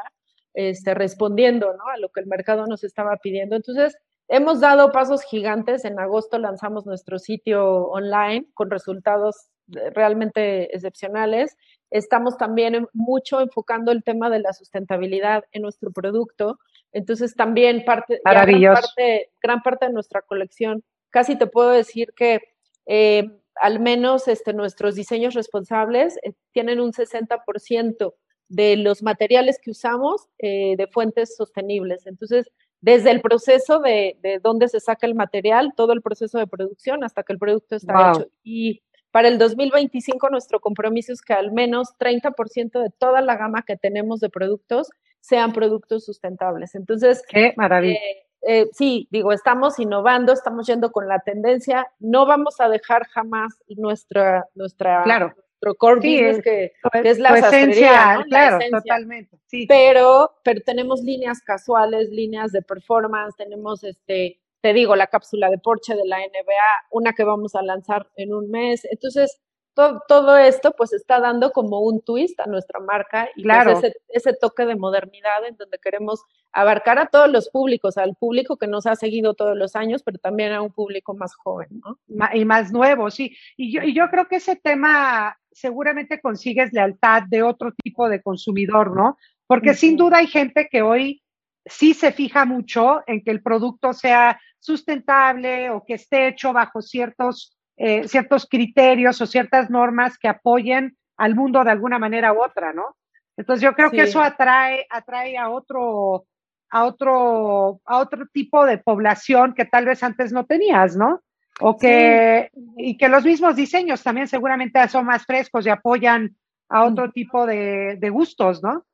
este, 0.53 0.93
respondiendo 0.93 1.73
¿no? 1.73 1.85
a 1.95 1.97
lo 1.97 2.11
que 2.11 2.21
el 2.21 2.27
mercado 2.27 2.67
nos 2.67 2.85
estaba 2.85 3.17
pidiendo. 3.17 3.57
Entonces, 3.57 3.97
hemos 4.29 4.61
dado 4.61 4.93
pasos 4.93 5.23
gigantes. 5.23 5.85
En 5.85 5.99
agosto 5.99 6.39
lanzamos 6.39 6.85
nuestro 6.85 7.19
sitio 7.19 7.87
online 7.87 8.47
con 8.53 8.71
resultados 8.71 9.49
realmente 9.95 10.75
excepcionales. 10.75 11.57
Estamos 11.91 12.37
también 12.37 12.87
mucho 12.93 13.41
enfocando 13.41 13.93
el 13.93 14.03
tema 14.05 14.31
de 14.31 14.41
la 14.41 14.53
sustentabilidad 14.53 15.45
en 15.53 15.63
nuestro 15.63 15.91
producto. 15.91 16.59
Entonces, 16.93 17.35
también 17.35 17.85
parte, 17.85 18.21
gran 18.25 18.75
parte, 18.75 19.31
gran 19.43 19.63
parte 19.63 19.87
de 19.87 19.93
nuestra 19.93 20.23
colección, 20.23 20.85
casi 21.11 21.37
te 21.37 21.47
puedo 21.47 21.71
decir 21.71 22.13
que 22.17 22.41
eh, 22.87 23.31
al 23.61 23.81
menos 23.81 24.27
este, 24.29 24.53
nuestros 24.53 24.95
diseños 24.95 25.35
responsables 25.35 26.19
eh, 26.23 26.33
tienen 26.53 26.81
un 26.81 26.93
60% 26.93 28.15
de 28.49 28.77
los 28.77 29.03
materiales 29.03 29.59
que 29.63 29.71
usamos 29.71 30.29
eh, 30.39 30.75
de 30.77 30.87
fuentes 30.89 31.37
sostenibles. 31.37 32.07
Entonces, 32.07 32.51
desde 32.81 33.11
el 33.11 33.21
proceso 33.21 33.79
de, 33.79 34.17
de, 34.23 34.41
dónde 34.41 34.69
se 34.69 34.81
saca 34.81 35.07
el 35.07 35.15
material, 35.15 35.73
todo 35.77 35.93
el 35.93 36.03
proceso 36.03 36.39
de 36.39 36.47
producción 36.47 37.05
hasta 37.05 37.23
que 37.23 37.33
el 37.33 37.39
producto 37.39 37.77
está 37.77 38.13
hecho. 38.13 38.27
Y 38.43 38.83
para 39.11 39.29
el 39.29 39.39
2025 39.39 40.31
nuestro 40.31 40.61
compromiso 40.61 41.13
es 41.13 41.23
que 41.23 41.33
al 41.33 41.53
menos 41.53 41.89
30% 41.99 42.83
de 42.83 42.91
toda 42.91 43.21
la 43.21 43.37
gama 43.37 43.63
que 43.63 43.77
tenemos 43.77 44.21
de 44.21 44.31
productos 44.31 44.91
sean 45.21 45.53
productos 45.53 46.05
sustentables. 46.05 46.75
Entonces, 46.75 47.23
qué 47.29 47.53
maravilla. 47.57 47.99
Eh, 47.99 48.27
eh, 48.43 48.71
sí, 48.73 49.07
digo, 49.11 49.33
estamos 49.33 49.79
innovando, 49.79 50.33
estamos 50.33 50.67
yendo 50.67 50.93
con 50.93 51.07
la 51.09 51.19
tendencia, 51.19 51.87
no 51.99 52.25
vamos 52.25 52.61
a 52.61 52.69
dejar 52.69 53.07
jamás 53.09 53.53
nuestra, 53.69 54.47
nuestra, 54.55 55.03
claro 55.03 55.35
nuestro 55.61 55.75
core 55.75 55.97
business, 55.97 56.43
que, 56.43 56.73
es 57.05 57.19
la 57.19 57.39
esencia, 57.39 58.25
claro, 58.29 58.59
totalmente. 58.71 59.39
Sí. 59.47 59.67
Pero, 59.69 60.33
pero 60.43 60.61
tenemos 60.63 61.03
líneas 61.03 61.41
casuales, 61.43 62.11
líneas 62.11 62.53
de 62.53 62.63
performance, 62.63 63.37
tenemos 63.37 63.85
este, 63.85 64.41
te 64.61 64.73
digo, 64.73 64.97
la 64.97 65.07
cápsula 65.07 65.51
de 65.51 65.59
Porsche 65.59 65.95
de 65.95 66.07
la 66.07 66.19
NBA, 66.19 66.89
una 66.91 67.13
que 67.13 67.25
vamos 67.25 67.55
a 67.55 67.63
lanzar 67.63 68.09
en 68.17 68.35
un 68.35 68.51
mes. 68.51 68.85
Entonces, 68.91 69.41
todo, 69.75 70.37
esto 70.37 70.75
pues 70.77 70.93
está 70.93 71.21
dando 71.21 71.53
como 71.53 71.81
un 71.81 72.03
twist 72.03 72.39
a 72.41 72.47
nuestra 72.47 72.81
marca 72.81 73.29
y 73.37 73.43
pues, 73.43 73.45
claro. 73.45 73.81
ese, 74.09 74.33
toque 74.35 74.67
de 74.67 74.77
modernidad 74.77 75.47
en 75.49 75.57
donde 75.57 75.79
queremos 75.79 76.23
abarcar 76.53 76.99
a 76.99 77.07
todos 77.07 77.31
los 77.31 77.49
públicos, 77.51 77.97
al 77.97 78.15
público 78.17 78.57
que 78.57 78.67
nos 78.67 78.87
ha 78.87 78.97
seguido 78.97 79.35
todos 79.35 79.57
los 79.57 79.77
años, 79.77 80.03
pero 80.03 80.19
también 80.19 80.53
a 80.53 80.63
un 80.63 80.73
público 80.73 81.15
más 81.15 81.35
joven, 81.35 81.69
¿no? 81.85 81.99
Y 82.35 82.45
más 82.45 82.73
nuevo, 82.73 83.11
sí. 83.11 83.37
Y 83.57 83.73
yo, 83.73 83.83
y 83.83 83.95
yo 83.95 84.09
creo 84.11 84.27
que 84.27 84.37
ese 84.37 84.57
tema 84.57 85.39
seguramente 85.53 86.21
consigues 86.21 86.73
lealtad 86.73 87.23
de 87.29 87.43
otro 87.43 87.73
tipo 87.83 88.09
de 88.09 88.23
consumidor, 88.23 88.95
¿no? 88.95 89.17
Porque 89.47 89.75
sin 89.75 89.97
duda 89.97 90.19
hay 90.19 90.27
gente 90.27 90.69
que 90.71 90.83
hoy 90.83 91.23
sí 91.67 91.95
se 91.95 92.13
fija 92.13 92.45
mucho 92.45 93.01
en 93.07 93.23
que 93.23 93.31
el 93.31 93.43
producto 93.43 93.93
sea 93.93 94.41
sustentable 94.61 95.71
o 95.71 95.83
que 95.85 95.95
esté 95.95 96.29
hecho 96.29 96.53
bajo 96.53 96.81
ciertos 96.81 97.57
eh, 97.83 98.07
ciertos 98.09 98.47
criterios 98.47 99.23
o 99.23 99.27
ciertas 99.27 99.71
normas 99.71 100.19
que 100.19 100.29
apoyen 100.29 100.99
al 101.17 101.35
mundo 101.35 101.65
de 101.65 101.71
alguna 101.71 101.99
manera 101.99 102.31
u 102.35 102.43
otra, 102.43 102.75
¿no? 102.75 102.95
Entonces 103.39 103.63
yo 103.63 103.73
creo 103.73 103.91
que 103.91 104.03
eso 104.03 104.21
atrae, 104.21 104.87
atrae 104.91 105.39
a 105.39 105.49
otro, 105.49 106.27
a 106.69 106.85
otro, 106.85 107.81
a 107.87 107.97
otro 107.97 108.27
tipo 108.35 108.67
de 108.67 108.77
población 108.77 109.55
que 109.55 109.65
tal 109.65 109.87
vez 109.87 110.03
antes 110.03 110.31
no 110.31 110.45
tenías, 110.45 110.95
¿no? 110.95 111.23
O 111.59 111.79
que, 111.79 112.51
y 112.77 112.99
que 112.99 113.09
los 113.09 113.25
mismos 113.25 113.57
diseños 113.57 114.03
también 114.03 114.29
seguramente 114.29 114.87
son 114.89 115.07
más 115.07 115.25
frescos 115.25 115.65
y 115.65 115.71
apoyan 115.71 116.37
a 116.69 116.85
otro 116.85 117.11
tipo 117.11 117.47
de, 117.47 117.97
de 117.99 118.11
gustos, 118.11 118.63
¿no? 118.63 118.85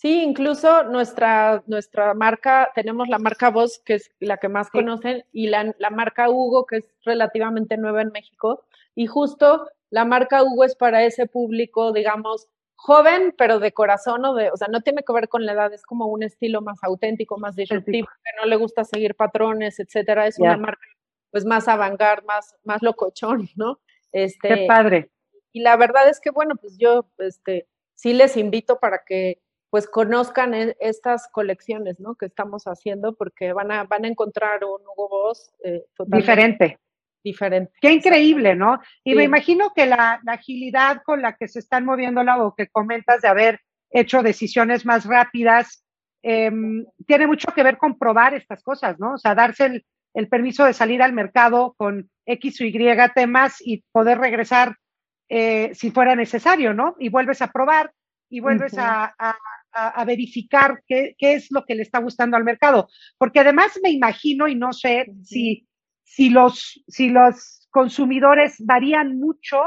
Sí, 0.00 0.22
incluso 0.22 0.84
nuestra, 0.84 1.64
nuestra 1.66 2.14
marca, 2.14 2.70
tenemos 2.72 3.08
la 3.08 3.18
marca 3.18 3.50
Voz, 3.50 3.80
que 3.84 3.94
es 3.94 4.12
la 4.20 4.36
que 4.36 4.48
más 4.48 4.70
conocen, 4.70 5.24
y 5.32 5.48
la, 5.48 5.74
la, 5.76 5.90
marca 5.90 6.30
Hugo, 6.30 6.66
que 6.66 6.76
es 6.76 6.94
relativamente 7.04 7.76
nueva 7.76 8.02
en 8.02 8.12
México. 8.12 8.64
Y 8.94 9.08
justo 9.08 9.68
la 9.90 10.04
marca 10.04 10.44
Hugo 10.44 10.62
es 10.62 10.76
para 10.76 11.02
ese 11.02 11.26
público, 11.26 11.92
digamos, 11.92 12.46
joven, 12.76 13.34
pero 13.36 13.58
de 13.58 13.72
corazón, 13.72 14.24
o, 14.24 14.36
de, 14.36 14.52
o 14.52 14.56
sea, 14.56 14.68
no 14.68 14.82
tiene 14.82 15.02
que 15.02 15.12
ver 15.12 15.28
con 15.28 15.44
la 15.44 15.54
edad, 15.54 15.72
es 15.72 15.82
como 15.82 16.06
un 16.06 16.22
estilo 16.22 16.60
más 16.60 16.78
auténtico, 16.84 17.36
más 17.36 17.56
disruptivo, 17.56 18.06
que 18.06 18.40
no 18.40 18.46
le 18.46 18.54
gusta 18.54 18.84
seguir 18.84 19.16
patrones, 19.16 19.80
etcétera. 19.80 20.28
Es 20.28 20.38
una 20.38 20.56
marca 20.56 20.86
pues 21.32 21.44
más 21.44 21.66
avant 21.66 22.00
más, 22.24 22.54
más 22.62 22.82
locochón, 22.82 23.48
¿no? 23.56 23.80
Este, 24.12 24.48
Qué 24.48 24.66
padre. 24.68 25.10
Y 25.50 25.62
la 25.62 25.76
verdad 25.76 26.08
es 26.08 26.20
que, 26.20 26.30
bueno, 26.30 26.54
pues 26.54 26.78
yo 26.78 27.10
este, 27.18 27.66
sí 27.94 28.12
les 28.12 28.36
invito 28.36 28.78
para 28.78 29.02
que 29.04 29.42
pues 29.70 29.88
conozcan 29.88 30.54
e, 30.54 30.76
estas 30.80 31.28
colecciones, 31.28 32.00
¿no? 32.00 32.14
Que 32.14 32.26
estamos 32.26 32.64
haciendo 32.64 33.14
porque 33.14 33.52
van 33.52 33.70
a, 33.70 33.84
van 33.84 34.04
a 34.04 34.08
encontrar 34.08 34.64
un 34.64 34.80
Hugo 34.80 35.08
Boss 35.08 35.50
eh, 35.64 35.84
diferente. 36.06 36.78
Diferente. 37.22 37.72
Qué 37.80 37.92
increíble, 37.92 38.54
¿no? 38.54 38.80
Y 39.04 39.14
me 39.14 39.24
imagino 39.24 39.72
que 39.74 39.86
la, 39.86 40.20
agilidad 40.26 41.02
con 41.04 41.20
la 41.20 41.36
que 41.36 41.48
se 41.48 41.58
están 41.58 41.84
moviendo 41.84 42.22
la 42.22 42.42
o 42.42 42.54
que 42.54 42.68
comentas 42.68 43.20
de 43.20 43.28
haber 43.28 43.60
hecho 43.90 44.22
decisiones 44.22 44.86
más 44.86 45.04
rápidas, 45.04 45.84
em, 46.22 46.86
tiene 47.06 47.26
mucho 47.26 47.48
que 47.54 47.62
ver 47.62 47.76
con 47.76 47.98
probar 47.98 48.34
estas 48.34 48.62
cosas, 48.62 48.98
¿no? 48.98 49.14
O 49.14 49.18
sea, 49.18 49.34
darse 49.34 49.66
el, 49.66 49.86
el 50.14 50.28
permiso 50.28 50.64
de 50.64 50.72
salir 50.72 51.02
al 51.02 51.12
mercado 51.12 51.74
con 51.76 52.08
X 52.26 52.60
o 52.60 52.64
Y 52.64 52.72
temas 53.14 53.56
y 53.60 53.84
poder 53.92 54.18
regresar 54.18 54.76
eh, 55.28 55.74
si 55.74 55.90
fuera 55.90 56.16
necesario, 56.16 56.72
¿no? 56.72 56.96
Y 56.98 57.08
vuelves 57.08 57.42
a 57.42 57.48
probar 57.48 57.92
y 58.30 58.40
vuelves 58.40 58.76
a, 58.78 59.14
a, 59.18 59.36
verificar 60.04 60.82
qué, 60.86 61.14
qué, 61.18 61.34
es 61.34 61.50
lo 61.50 61.64
que 61.64 61.74
le 61.74 61.82
está 61.82 62.00
gustando 62.00 62.36
al 62.36 62.44
mercado. 62.44 62.88
Porque 63.16 63.40
además 63.40 63.78
me 63.82 63.90
imagino, 63.90 64.48
y 64.48 64.54
no 64.54 64.72
sé 64.72 65.06
si, 65.22 65.68
si, 66.02 66.30
los, 66.30 66.82
si 66.88 67.08
los 67.08 67.68
consumidores 67.70 68.56
varían 68.58 69.18
mucho 69.18 69.60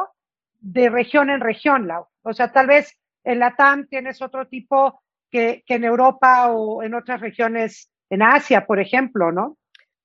de 0.59 0.89
región 0.89 1.29
en 1.29 1.41
región, 1.41 1.87
Lau. 1.87 2.07
O 2.23 2.33
sea, 2.33 2.51
tal 2.51 2.67
vez 2.67 2.97
en 3.23 3.39
la 3.39 3.55
TAM 3.55 3.87
tienes 3.87 4.21
otro 4.21 4.47
tipo 4.47 5.01
que, 5.29 5.63
que 5.65 5.75
en 5.75 5.83
Europa 5.83 6.51
o 6.51 6.83
en 6.83 6.93
otras 6.93 7.21
regiones, 7.21 7.91
en 8.09 8.21
Asia, 8.21 8.65
por 8.65 8.79
ejemplo, 8.79 9.31
¿no? 9.31 9.57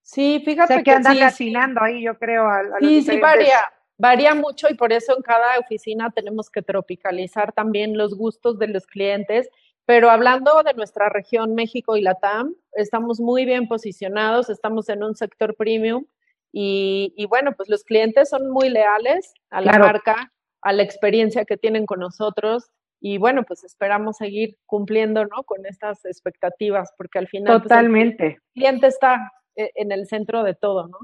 Sí, 0.06 0.40
fíjate 0.44 0.84
que, 0.84 0.92
andan 0.92 1.32
sí, 1.32 1.52
ahí, 1.80 2.02
yo 2.02 2.16
creo. 2.16 2.46
A, 2.46 2.62
sí, 2.78 3.02
sí 3.02 3.18
varía. 3.18 3.58
varía 3.98 4.34
mucho 4.36 4.68
y 4.70 4.74
por 4.74 4.92
eso 4.92 5.16
en 5.16 5.22
cada 5.22 5.58
oficina 5.58 6.12
tenemos 6.14 6.48
que 6.48 6.62
tropicalizar 6.62 7.52
también 7.52 7.98
los 7.98 8.16
gustos 8.16 8.56
de 8.60 8.68
los 8.68 8.86
clientes. 8.86 9.50
Pero 9.86 10.10
hablando 10.10 10.62
de 10.64 10.74
nuestra 10.74 11.08
región 11.08 11.54
México 11.54 11.96
y 11.96 12.02
Latam, 12.02 12.54
estamos 12.72 13.20
muy 13.20 13.44
bien 13.44 13.68
posicionados, 13.68 14.50
estamos 14.50 14.88
en 14.88 15.04
un 15.04 15.14
sector 15.14 15.54
premium 15.56 16.04
y, 16.52 17.26
bueno, 17.28 17.52
pues 17.56 17.68
los 17.68 17.84
clientes 17.84 18.30
son 18.30 18.50
muy 18.50 18.68
leales 18.68 19.32
a 19.50 19.60
la 19.60 19.78
marca, 19.78 20.32
a 20.62 20.72
la 20.72 20.82
experiencia 20.82 21.44
que 21.44 21.56
tienen 21.56 21.86
con 21.86 22.00
nosotros 22.00 22.70
y 23.00 23.18
bueno, 23.18 23.44
pues 23.44 23.62
esperamos 23.62 24.16
seguir 24.16 24.56
cumpliendo, 24.64 25.24
¿no? 25.26 25.44
Con 25.44 25.66
estas 25.66 26.04
expectativas, 26.04 26.92
porque 26.96 27.18
al 27.18 27.28
final... 27.28 27.52
Pues, 27.52 27.62
Totalmente. 27.64 28.26
el 28.26 28.52
cliente 28.54 28.86
está 28.86 29.32
eh, 29.54 29.70
en 29.74 29.92
el 29.92 30.06
centro 30.06 30.42
de 30.42 30.54
todo, 30.54 30.88
¿no? 30.88 30.98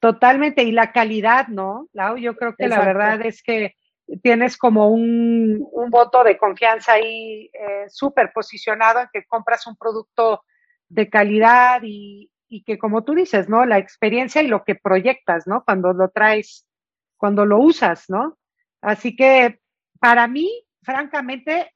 Totalmente, 0.00 0.64
y 0.64 0.72
la 0.72 0.92
calidad, 0.92 1.46
¿no? 1.48 1.88
Lau, 1.92 2.16
yo 2.16 2.34
creo 2.34 2.56
que 2.56 2.68
la 2.68 2.84
verdad 2.84 3.24
es 3.24 3.42
que 3.42 3.76
tienes 4.22 4.56
como 4.56 4.88
un, 4.88 5.66
voto 5.90 6.24
de 6.24 6.38
confianza 6.38 6.94
ahí 6.94 7.50
eh, 7.52 7.86
súper 7.88 8.32
posicionado 8.32 9.00
en 9.00 9.08
que 9.12 9.24
compras 9.24 9.66
un 9.66 9.76
producto 9.76 10.44
de 10.88 11.08
calidad 11.08 11.80
y, 11.82 12.30
y, 12.48 12.62
que 12.64 12.78
como 12.78 13.04
tú 13.04 13.14
dices, 13.14 13.48
¿no? 13.48 13.64
La 13.64 13.78
experiencia 13.78 14.42
y 14.42 14.48
lo 14.48 14.64
que 14.64 14.74
proyectas, 14.74 15.46
¿no? 15.46 15.64
Cuando 15.64 15.92
lo 15.92 16.08
traes, 16.10 16.66
cuando 17.16 17.44
lo 17.44 17.58
usas, 17.58 18.08
¿no? 18.08 18.38
Así 18.80 19.14
que 19.14 19.60
para 20.00 20.26
mí, 20.26 20.64
francamente, 20.82 21.72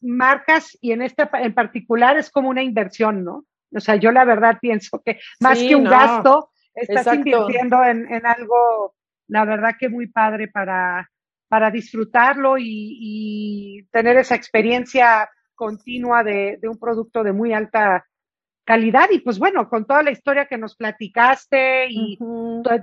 marcas 0.00 0.76
y 0.80 0.92
en 0.92 1.02
este 1.02 1.28
en 1.32 1.54
particular 1.54 2.16
es 2.16 2.30
como 2.30 2.50
una 2.50 2.62
inversión, 2.62 3.24
¿no? 3.24 3.44
O 3.74 3.80
sea, 3.80 3.96
yo 3.96 4.12
la 4.12 4.24
verdad 4.24 4.58
pienso 4.60 5.02
que 5.04 5.18
más 5.40 5.58
que 5.58 5.74
un 5.74 5.84
gasto, 5.84 6.50
estás 6.74 7.12
invirtiendo 7.14 7.82
en, 7.84 8.12
en, 8.12 8.26
algo, 8.26 8.94
la 9.28 9.44
verdad 9.44 9.74
que 9.78 9.88
muy 9.88 10.06
padre 10.06 10.48
para, 10.48 11.10
para 11.54 11.70
disfrutarlo 11.70 12.56
y, 12.58 13.86
tener 13.92 14.16
esa 14.16 14.34
experiencia 14.34 15.30
continua 15.54 16.24
de, 16.24 16.58
de, 16.60 16.68
un 16.68 16.80
producto 16.80 17.22
de 17.22 17.32
muy 17.32 17.52
alta 17.52 18.04
calidad. 18.64 19.08
Y 19.12 19.20
pues 19.20 19.38
bueno, 19.38 19.68
con 19.68 19.86
toda 19.86 20.02
la 20.02 20.10
historia 20.10 20.46
que 20.46 20.58
nos 20.58 20.74
platicaste 20.74 21.86
y 21.90 22.18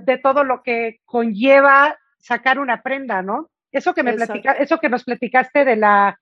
de, 0.06 0.16
todo 0.22 0.42
lo 0.42 0.62
que 0.62 1.00
conlleva 1.04 1.98
sacar 2.16 2.58
una 2.58 2.80
prenda, 2.80 3.20
¿no? 3.20 3.50
Eso 3.70 3.92
que 3.92 4.02
me 4.02 4.14
platica, 4.14 4.52
eso 4.52 4.78
que 4.78 4.88
nos 4.88 5.04
platicaste 5.04 5.66
de 5.66 5.76
la 5.76 6.18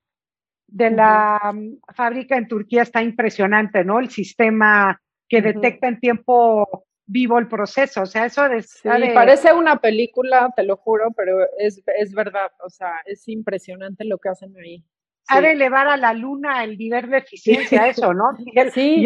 de 0.67 0.91
la 0.91 1.53
mm, 1.55 1.95
fábrica 1.95 2.37
en 2.37 2.49
Turquía 2.49 2.83
está 2.83 3.01
impresionante, 3.01 3.85
¿no? 3.85 4.01
El 4.01 4.11
sistema 4.11 5.01
que 5.29 5.41
detecta 5.41 5.87
en 5.87 6.01
tiempo 6.01 6.85
vivo 7.11 7.39
el 7.39 7.49
proceso, 7.49 8.03
o 8.03 8.07
sea, 8.07 8.27
eso 8.27 8.49
de, 8.49 8.63
sí, 8.63 8.89
parece 9.15 9.53
una 9.53 9.81
película, 9.81 10.53
te 10.55 10.63
lo 10.63 10.77
juro, 10.77 11.11
pero 11.17 11.39
es, 11.59 11.83
es, 11.99 12.13
verdad, 12.13 12.51
o 12.65 12.71
sea, 12.71 12.93
es 13.05 13.27
impresionante 13.29 14.05
lo 14.05 14.19
que 14.19 14.29
hacen 14.29 14.55
ahí. 14.57 14.85
Ha 15.29 15.41
de 15.41 15.53
elevar 15.53 15.87
a 15.87 15.97
la 15.97 16.13
luna 16.13 16.65
el 16.65 16.77
nivel 16.77 17.09
de 17.09 17.19
eficiencia, 17.19 17.87
eso, 17.87 18.13
¿no? 18.13 18.31
sí, 18.75 19.05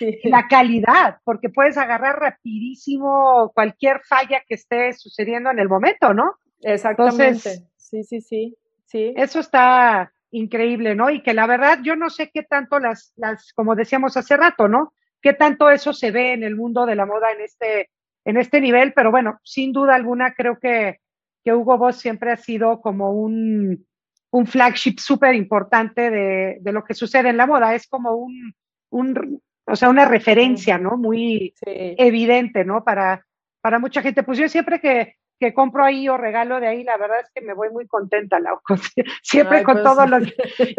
y 0.00 0.28
la 0.28 0.48
calidad, 0.48 1.18
porque 1.24 1.48
puedes 1.48 1.76
agarrar 1.76 2.18
rapidísimo 2.18 3.52
cualquier 3.54 4.00
falla 4.00 4.42
que 4.46 4.54
esté 4.54 4.92
sucediendo 4.92 5.50
en 5.50 5.60
el 5.60 5.68
momento, 5.68 6.12
¿no? 6.12 6.34
Exactamente. 6.62 7.68
sí, 7.76 8.02
sí, 8.02 8.20
sí, 8.20 8.56
sí. 8.84 9.14
Eso 9.16 9.38
está, 9.38 10.12
increíble, 10.30 10.94
¿no? 10.94 11.10
Y 11.10 11.22
que 11.22 11.34
la 11.34 11.46
verdad 11.46 11.78
yo 11.82 11.96
no 11.96 12.10
sé 12.10 12.30
qué 12.32 12.42
tanto 12.42 12.78
las, 12.78 13.12
las, 13.16 13.52
como 13.52 13.74
decíamos 13.74 14.16
hace 14.16 14.36
rato, 14.36 14.68
¿no? 14.68 14.92
Qué 15.22 15.32
tanto 15.32 15.70
eso 15.70 15.92
se 15.92 16.10
ve 16.10 16.32
en 16.32 16.42
el 16.42 16.56
mundo 16.56 16.86
de 16.86 16.94
la 16.94 17.06
moda 17.06 17.30
en 17.32 17.42
este, 17.42 17.90
en 18.24 18.36
este 18.36 18.60
nivel, 18.60 18.92
pero 18.92 19.10
bueno, 19.10 19.38
sin 19.44 19.72
duda 19.72 19.94
alguna 19.94 20.34
creo 20.34 20.58
que, 20.58 21.00
que 21.44 21.52
Hugo 21.52 21.78
Boss 21.78 21.96
siempre 21.96 22.32
ha 22.32 22.36
sido 22.36 22.80
como 22.80 23.12
un, 23.12 23.86
un 24.30 24.46
flagship 24.46 24.98
súper 24.98 25.34
importante 25.34 26.10
de, 26.10 26.58
de, 26.60 26.72
lo 26.72 26.84
que 26.84 26.94
sucede 26.94 27.28
en 27.28 27.36
la 27.36 27.46
moda. 27.46 27.74
Es 27.74 27.86
como 27.86 28.14
un, 28.14 28.54
un 28.90 29.40
o 29.66 29.76
sea, 29.76 29.88
una 29.88 30.04
referencia, 30.04 30.78
¿no? 30.78 30.96
Muy 30.96 31.54
evidente, 31.64 32.64
¿no? 32.64 32.82
Para, 32.84 33.26
para 33.60 33.78
mucha 33.78 34.02
gente. 34.02 34.22
Pues 34.22 34.38
yo 34.38 34.48
siempre 34.48 34.80
que, 34.80 35.16
que 35.40 35.54
compro 35.54 35.84
ahí 35.84 36.06
o 36.08 36.18
regalo 36.18 36.60
de 36.60 36.68
ahí, 36.68 36.84
la 36.84 36.98
verdad 36.98 37.20
es 37.20 37.30
que 37.34 37.40
me 37.40 37.54
voy 37.54 37.70
muy 37.70 37.88
contenta, 37.88 38.38
Lau. 38.38 38.60
Siempre 39.22 39.64
con 39.64 39.76
pues 39.76 39.84
todos 39.84 40.08
los... 40.08 40.22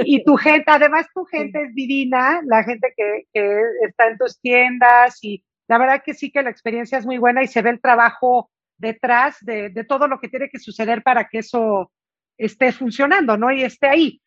Y 0.05 0.23
tu 0.23 0.37
gente, 0.37 0.65
además 0.67 1.07
tu 1.13 1.25
gente 1.25 1.63
es 1.63 1.73
divina, 1.73 2.41
la 2.45 2.63
gente 2.63 2.93
que, 2.95 3.23
que, 3.33 3.61
está 3.87 4.07
en 4.07 4.19
tus 4.19 4.39
tiendas 4.39 5.17
y 5.23 5.43
la 5.67 5.79
verdad 5.79 6.03
que 6.05 6.13
sí 6.13 6.31
que 6.31 6.43
la 6.43 6.51
experiencia 6.51 6.99
es 6.99 7.07
muy 7.07 7.17
buena 7.17 7.41
y 7.41 7.47
se 7.47 7.63
ve 7.63 7.71
el 7.71 7.81
trabajo 7.81 8.51
detrás 8.77 9.37
de, 9.41 9.69
de 9.69 9.83
todo 9.83 10.07
lo 10.07 10.19
que 10.19 10.29
tiene 10.29 10.49
que 10.49 10.59
suceder 10.59 11.01
para 11.01 11.27
que 11.27 11.39
eso 11.39 11.91
esté 12.37 12.71
funcionando, 12.71 13.37
¿no? 13.37 13.51
Y 13.51 13.63
esté 13.63 13.87
ahí. 13.87 14.21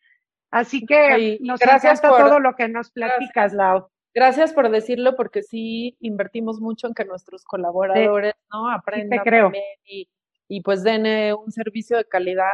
Así 0.51 0.85
que 0.85 1.37
nos 1.41 1.59
gracias 1.59 2.01
por 2.01 2.17
todo 2.17 2.39
lo 2.39 2.55
que 2.55 2.67
nos 2.67 2.91
platicas, 2.91 3.53
Lau. 3.53 3.89
Gracias 4.13 4.53
por 4.53 4.69
decirlo, 4.69 5.15
porque 5.15 5.43
sí 5.43 5.97
invertimos 5.99 6.61
mucho 6.61 6.87
en 6.87 6.93
que 6.93 7.03
nuestros 7.03 7.43
colaboradores 7.43 8.33
¿no? 8.49 8.69
aprendan 8.69 9.19
creo. 9.19 9.51
y, 9.85 10.09
y 10.47 10.61
pues 10.61 10.83
den 10.83 11.05
eh, 11.05 11.33
un 11.33 11.51
servicio 11.51 11.97
de 11.97 12.05
calidad. 12.05 12.53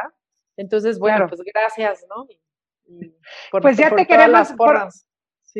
Entonces, 0.56 0.98
bueno, 0.98 1.26
pues 1.28 1.40
gracias, 1.42 2.04
¿no? 2.08 2.26
pues 3.60 3.76
ya 3.76 3.94
te 3.94 4.06
queremos 4.06 4.52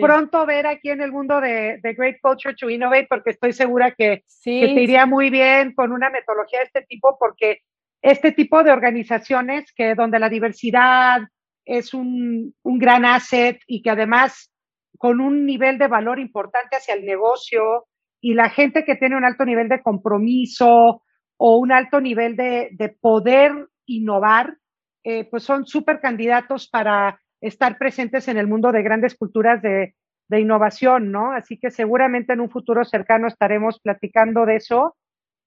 pronto 0.01 0.47
ver 0.47 0.67
aquí 0.67 0.91
en 0.91 1.03
el 1.03 1.13
mundo 1.13 1.41
de, 1.41 1.79
Great 1.83 2.17
Culture 2.23 2.55
to 2.55 2.71
Innovate, 2.71 3.07
porque 3.09 3.31
estoy 3.31 3.53
segura 3.53 3.95
que, 3.97 4.25
te 4.45 4.51
iría 4.51 5.07
muy 5.07 5.31
bien 5.31 5.75
con 5.75 5.93
una 5.93 6.11
metodología 6.11 6.61
de 6.61 6.67
este 6.67 6.83
tipo, 6.83 7.17
porque 7.19 7.61
este 8.01 8.33
tipo 8.33 8.63
de 8.63 8.73
organizaciones 8.73 9.73
que 9.75 9.95
donde 9.95 10.19
la 10.19 10.29
diversidad 10.29 11.21
es 11.65 11.95
un, 11.95 12.55
un 12.63 12.79
gran 12.79 13.05
asset 13.05 13.61
y 13.67 13.83
que 13.83 13.91
además 13.91 14.51
con 14.99 15.21
un 15.21 15.47
nivel 15.47 15.79
de 15.79 15.89
valor 15.89 16.19
importante 16.19 16.77
hacia 16.77 16.95
el 16.95 17.05
negocio 17.05 17.87
y 18.21 18.35
la 18.35 18.51
gente 18.51 18.85
que 18.85 18.97
tiene 18.97 19.17
un 19.17 19.25
alto 19.25 19.45
nivel 19.45 19.69
de 19.69 19.83
compromiso, 19.83 21.03
o 21.45 21.57
un 21.57 21.73
alto 21.73 22.01
nivel 22.01 22.37
de, 22.37 22.69
de 22.71 22.89
poder 22.89 23.51
innovar, 23.85 24.59
eh, 25.03 25.25
pues 25.29 25.43
son 25.43 25.67
súper 25.67 26.01
candidatos 26.01 26.69
para 26.69 27.21
estar 27.41 27.79
presentes 27.79 28.29
en 28.29 28.37
el 28.37 28.47
mundo 28.47 28.71
de 28.71 28.85
grandes 28.85 29.17
culturas 29.17 29.61
de, 29.61 29.97
de, 30.29 30.41
innovación, 30.41 31.11
¿no? 31.11 31.33
Así 31.33 31.59
que 31.59 31.73
seguramente 31.73 32.33
en 32.33 32.43
un 32.43 32.49
futuro 32.49 32.85
cercano 32.85 33.27
estaremos 33.27 33.81
platicando 33.81 34.47
de 34.47 34.55
eso. 34.55 34.97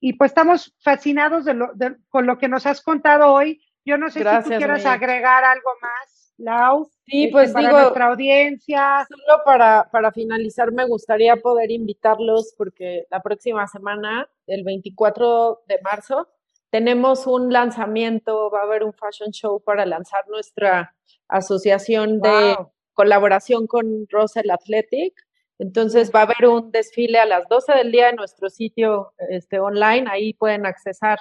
Y 0.02 0.18
pues 0.18 0.32
estamos 0.32 0.76
fascinados 0.84 1.46
de 1.46 1.54
lo, 1.54 1.72
con 2.10 2.26
lo 2.26 2.38
que 2.40 2.50
nos 2.50 2.66
has 2.66 2.82
contado 2.82 3.32
hoy. 3.32 3.64
Yo 3.86 3.98
no 3.98 4.10
sé 4.10 4.20
si 4.20 4.50
tú 4.50 4.58
quieras 4.58 4.86
agregar 4.86 5.46
algo 5.46 5.70
más. 5.82 6.34
Lau. 6.36 6.92
Sí, 7.08 7.26
este, 7.26 7.32
pues 7.32 7.52
para 7.52 7.68
digo, 7.68 7.80
nuestra 7.80 8.06
audiencia. 8.08 9.08
Solo 9.08 9.42
para, 9.46 9.90
para 9.92 10.12
finalizar, 10.12 10.72
me 10.72 10.86
gustaría 10.86 11.36
poder 11.36 11.72
invitarlos 11.72 12.54
porque 12.58 13.06
la 13.12 13.22
próxima 13.22 13.68
semana, 13.68 14.28
el 14.48 14.64
24 14.64 15.64
de 15.68 15.80
marzo, 15.84 16.28
tenemos 16.72 17.28
un 17.28 17.54
lanzamiento, 17.54 18.50
va 18.50 18.62
a 18.62 18.64
haber 18.64 18.84
un 18.84 18.94
fashion 18.94 19.32
show 19.32 19.62
para 19.62 19.86
lanzar 19.86 20.28
nuestra 20.28 20.96
asociación 21.28 22.20
de 22.22 22.58
colaboración 22.94 23.68
con 23.68 24.08
Russell 24.10 24.50
Athletic. 24.50 25.14
Entonces 25.58 26.12
va 26.14 26.22
a 26.22 26.24
haber 26.24 26.50
un 26.50 26.72
desfile 26.72 27.20
a 27.20 27.26
las 27.26 27.48
12 27.48 27.74
del 27.76 27.92
día 27.92 28.10
en 28.10 28.18
nuestro 28.18 28.50
sitio 28.50 29.14
este, 29.30 29.60
online, 29.60 30.06
ahí 30.10 30.34
pueden 30.34 30.66
accesar. 30.66 31.20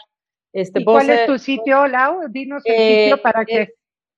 Este, 0.52 0.80
¿Y 0.80 0.84
¿Cuál 0.84 1.10
es 1.10 1.26
tu 1.26 1.38
sitio, 1.38 1.86
Lau? 1.86 2.28
Dinos 2.30 2.62
el 2.64 3.04
sitio 3.04 3.22
para 3.22 3.44
que... 3.44 3.62
Eh, 3.62 3.74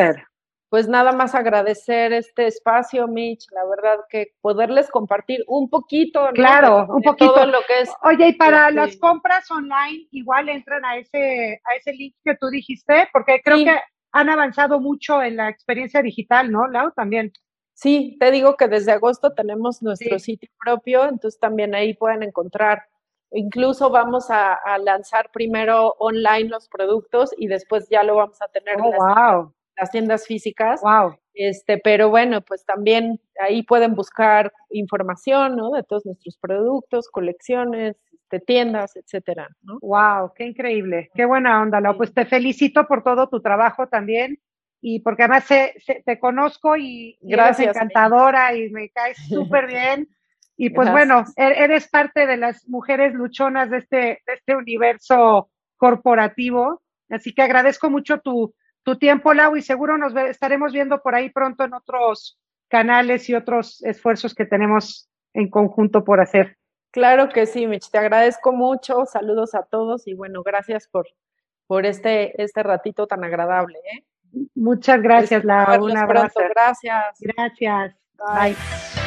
pues 0.69 0.89
nada 0.89 1.13
más 1.13 1.35
agradecer 1.35 2.13
este 2.13 2.47
espacio, 2.47 3.09
Mitch. 3.09 3.47
La 3.51 3.65
verdad 3.65 4.05
que 4.09 4.29
poderles 4.41 4.89
compartir 4.91 5.43
un 5.49 5.69
poquito, 5.69 6.29
claro, 6.35 6.87
un 6.89 7.03
poquito 7.03 7.35
todo 7.35 7.47
lo 7.47 7.59
que 7.67 7.81
es. 7.81 7.91
Oye, 8.05 8.29
y 8.29 8.35
para 8.35 8.69
este 8.69 8.75
las 8.75 8.97
compras 8.99 9.51
online, 9.51 10.07
igual 10.13 10.49
entran 10.49 10.85
a 10.85 10.99
ese 10.99 11.61
a 11.65 11.75
ese 11.77 11.93
link 11.93 12.15
que 12.25 12.37
tú 12.37 12.49
dijiste, 12.49 13.09
porque 13.13 13.41
creo 13.45 13.65
que 13.65 13.81
han 14.17 14.31
avanzado 14.31 14.81
mucho 14.81 15.23
en 15.23 15.37
la 15.37 15.51
experiencia 15.51 16.01
digital, 16.01 16.51
¿no, 16.51 16.67
Lau? 16.69 16.91
También. 16.93 17.33
Sí, 17.75 18.17
te 18.19 18.31
digo 18.31 18.57
que 18.57 18.67
desde 18.67 18.93
agosto 18.93 19.35
tenemos 19.35 19.83
nuestro 19.83 20.19
sitio 20.19 20.49
propio, 20.59 21.05
entonces 21.05 21.39
también 21.39 21.75
ahí 21.75 21.93
pueden 21.93 22.23
encontrar. 22.23 22.85
Incluso 23.31 23.91
vamos 23.91 24.31
a, 24.31 24.59
lanzar 24.79 25.31
primero 25.31 25.95
online 25.99 26.49
los 26.49 26.69
productos 26.69 27.35
y 27.37 27.49
después 27.49 27.89
ya 27.91 28.03
lo 28.03 28.17
vamos 28.17 28.41
a 28.41 28.49
tener 28.49 28.79
en 28.79 28.85
oh, 28.85 29.53
las, 29.77 29.91
tiendas 29.91 30.27
físicas. 30.27 30.81
Wow. 30.81 31.19
Este, 31.35 31.77
pero 31.77 32.09
bueno, 32.09 32.41
pues 32.41 32.65
también 32.65 33.21
ahí 33.39 33.63
pueden 33.63 33.95
buscar 33.95 34.51
información, 34.71 35.57
¿no? 35.57 35.73
De 35.73 35.83
todos 35.83 36.07
nuestros 36.07 36.39
productos, 36.39 37.11
colecciones, 37.11 37.97
este, 38.27 38.41
tiendas, 38.41 38.97
etcétera. 38.97 39.49
¿no? 39.63 39.79
Wow, 39.81 40.33
qué 40.35 40.47
increíble, 40.47 41.11
qué 41.15 41.25
buena 41.25 41.63
onda, 41.63 41.81
Lau. 41.81 41.97
Pues 41.97 42.13
te 42.13 42.27
felicito 42.27 42.87
por 42.87 43.05
todo 43.05 43.29
tu 43.29 43.41
trabajo 43.41 43.87
también 43.87 44.41
y 44.81 45.01
porque 45.01 45.23
además 45.23 45.47
te 45.47 46.19
conozco 46.19 46.77
y, 46.77 47.19
eres 47.23 47.61
encantadora 47.61 48.55
y 48.55 48.69
me 48.71 48.91
caes 48.91 49.17
súper 49.29 49.69
bien. 49.69 50.09
Y 50.57 50.71
pues 50.71 50.91
bueno, 50.91 51.25
e-, 51.37 51.65
eres 51.65 51.89
parte 51.89 52.27
de 52.27 52.37
las 52.37 52.67
mujeres 52.69 53.15
luchonas 53.15 53.71
de 53.71 53.79
este, 53.79 53.97
de 54.27 54.35
este 54.35 54.57
universo 54.57 55.51
corporativo. 55.77 56.83
Así 57.11 57.33
que 57.33 57.43
agradezco 57.43 57.91
mucho 57.91 58.19
tu, 58.19 58.55
tu 58.83 58.99
tiempo, 58.99 59.35
Lau, 59.35 59.57
y 59.57 59.63
seguro 59.63 59.99
nos 59.99 60.17
estaremos 60.17 60.73
viendo 60.73 61.01
por 61.01 61.15
ahí 61.15 61.31
pronto 61.31 61.63
en 61.65 61.75
otros 61.75 62.41
canales 62.69 63.29
y 63.29 63.35
otros 63.35 63.85
esfuerzos 63.85 64.35
que 64.35 64.47
tenemos 64.47 65.09
en 65.33 65.49
conjunto 65.49 66.03
por 66.03 66.21
hacer. 66.21 66.57
Claro 66.97 67.29
que 67.29 67.45
sí, 67.45 67.67
Mich, 67.67 67.91
te 67.91 67.99
agradezco 67.99 68.53
mucho, 68.53 69.05
saludos 69.05 69.55
a 69.55 69.65
todos 69.65 70.07
y 70.07 70.15
bueno, 70.15 70.43
gracias 70.43 70.89
por, 70.89 71.07
por 71.67 71.85
este, 71.85 72.43
este 72.43 72.63
ratito 72.63 73.07
tan 73.07 73.23
agradable. 73.23 73.79
¿eh? 73.93 74.07
Muchas 74.55 75.03
gracias, 75.03 75.45
Lau. 75.45 75.85
Un 75.85 75.95
abrazo. 75.95 76.41
Gracias. 76.55 77.19
Gracias. 77.21 77.95
Bye. 78.17 79.06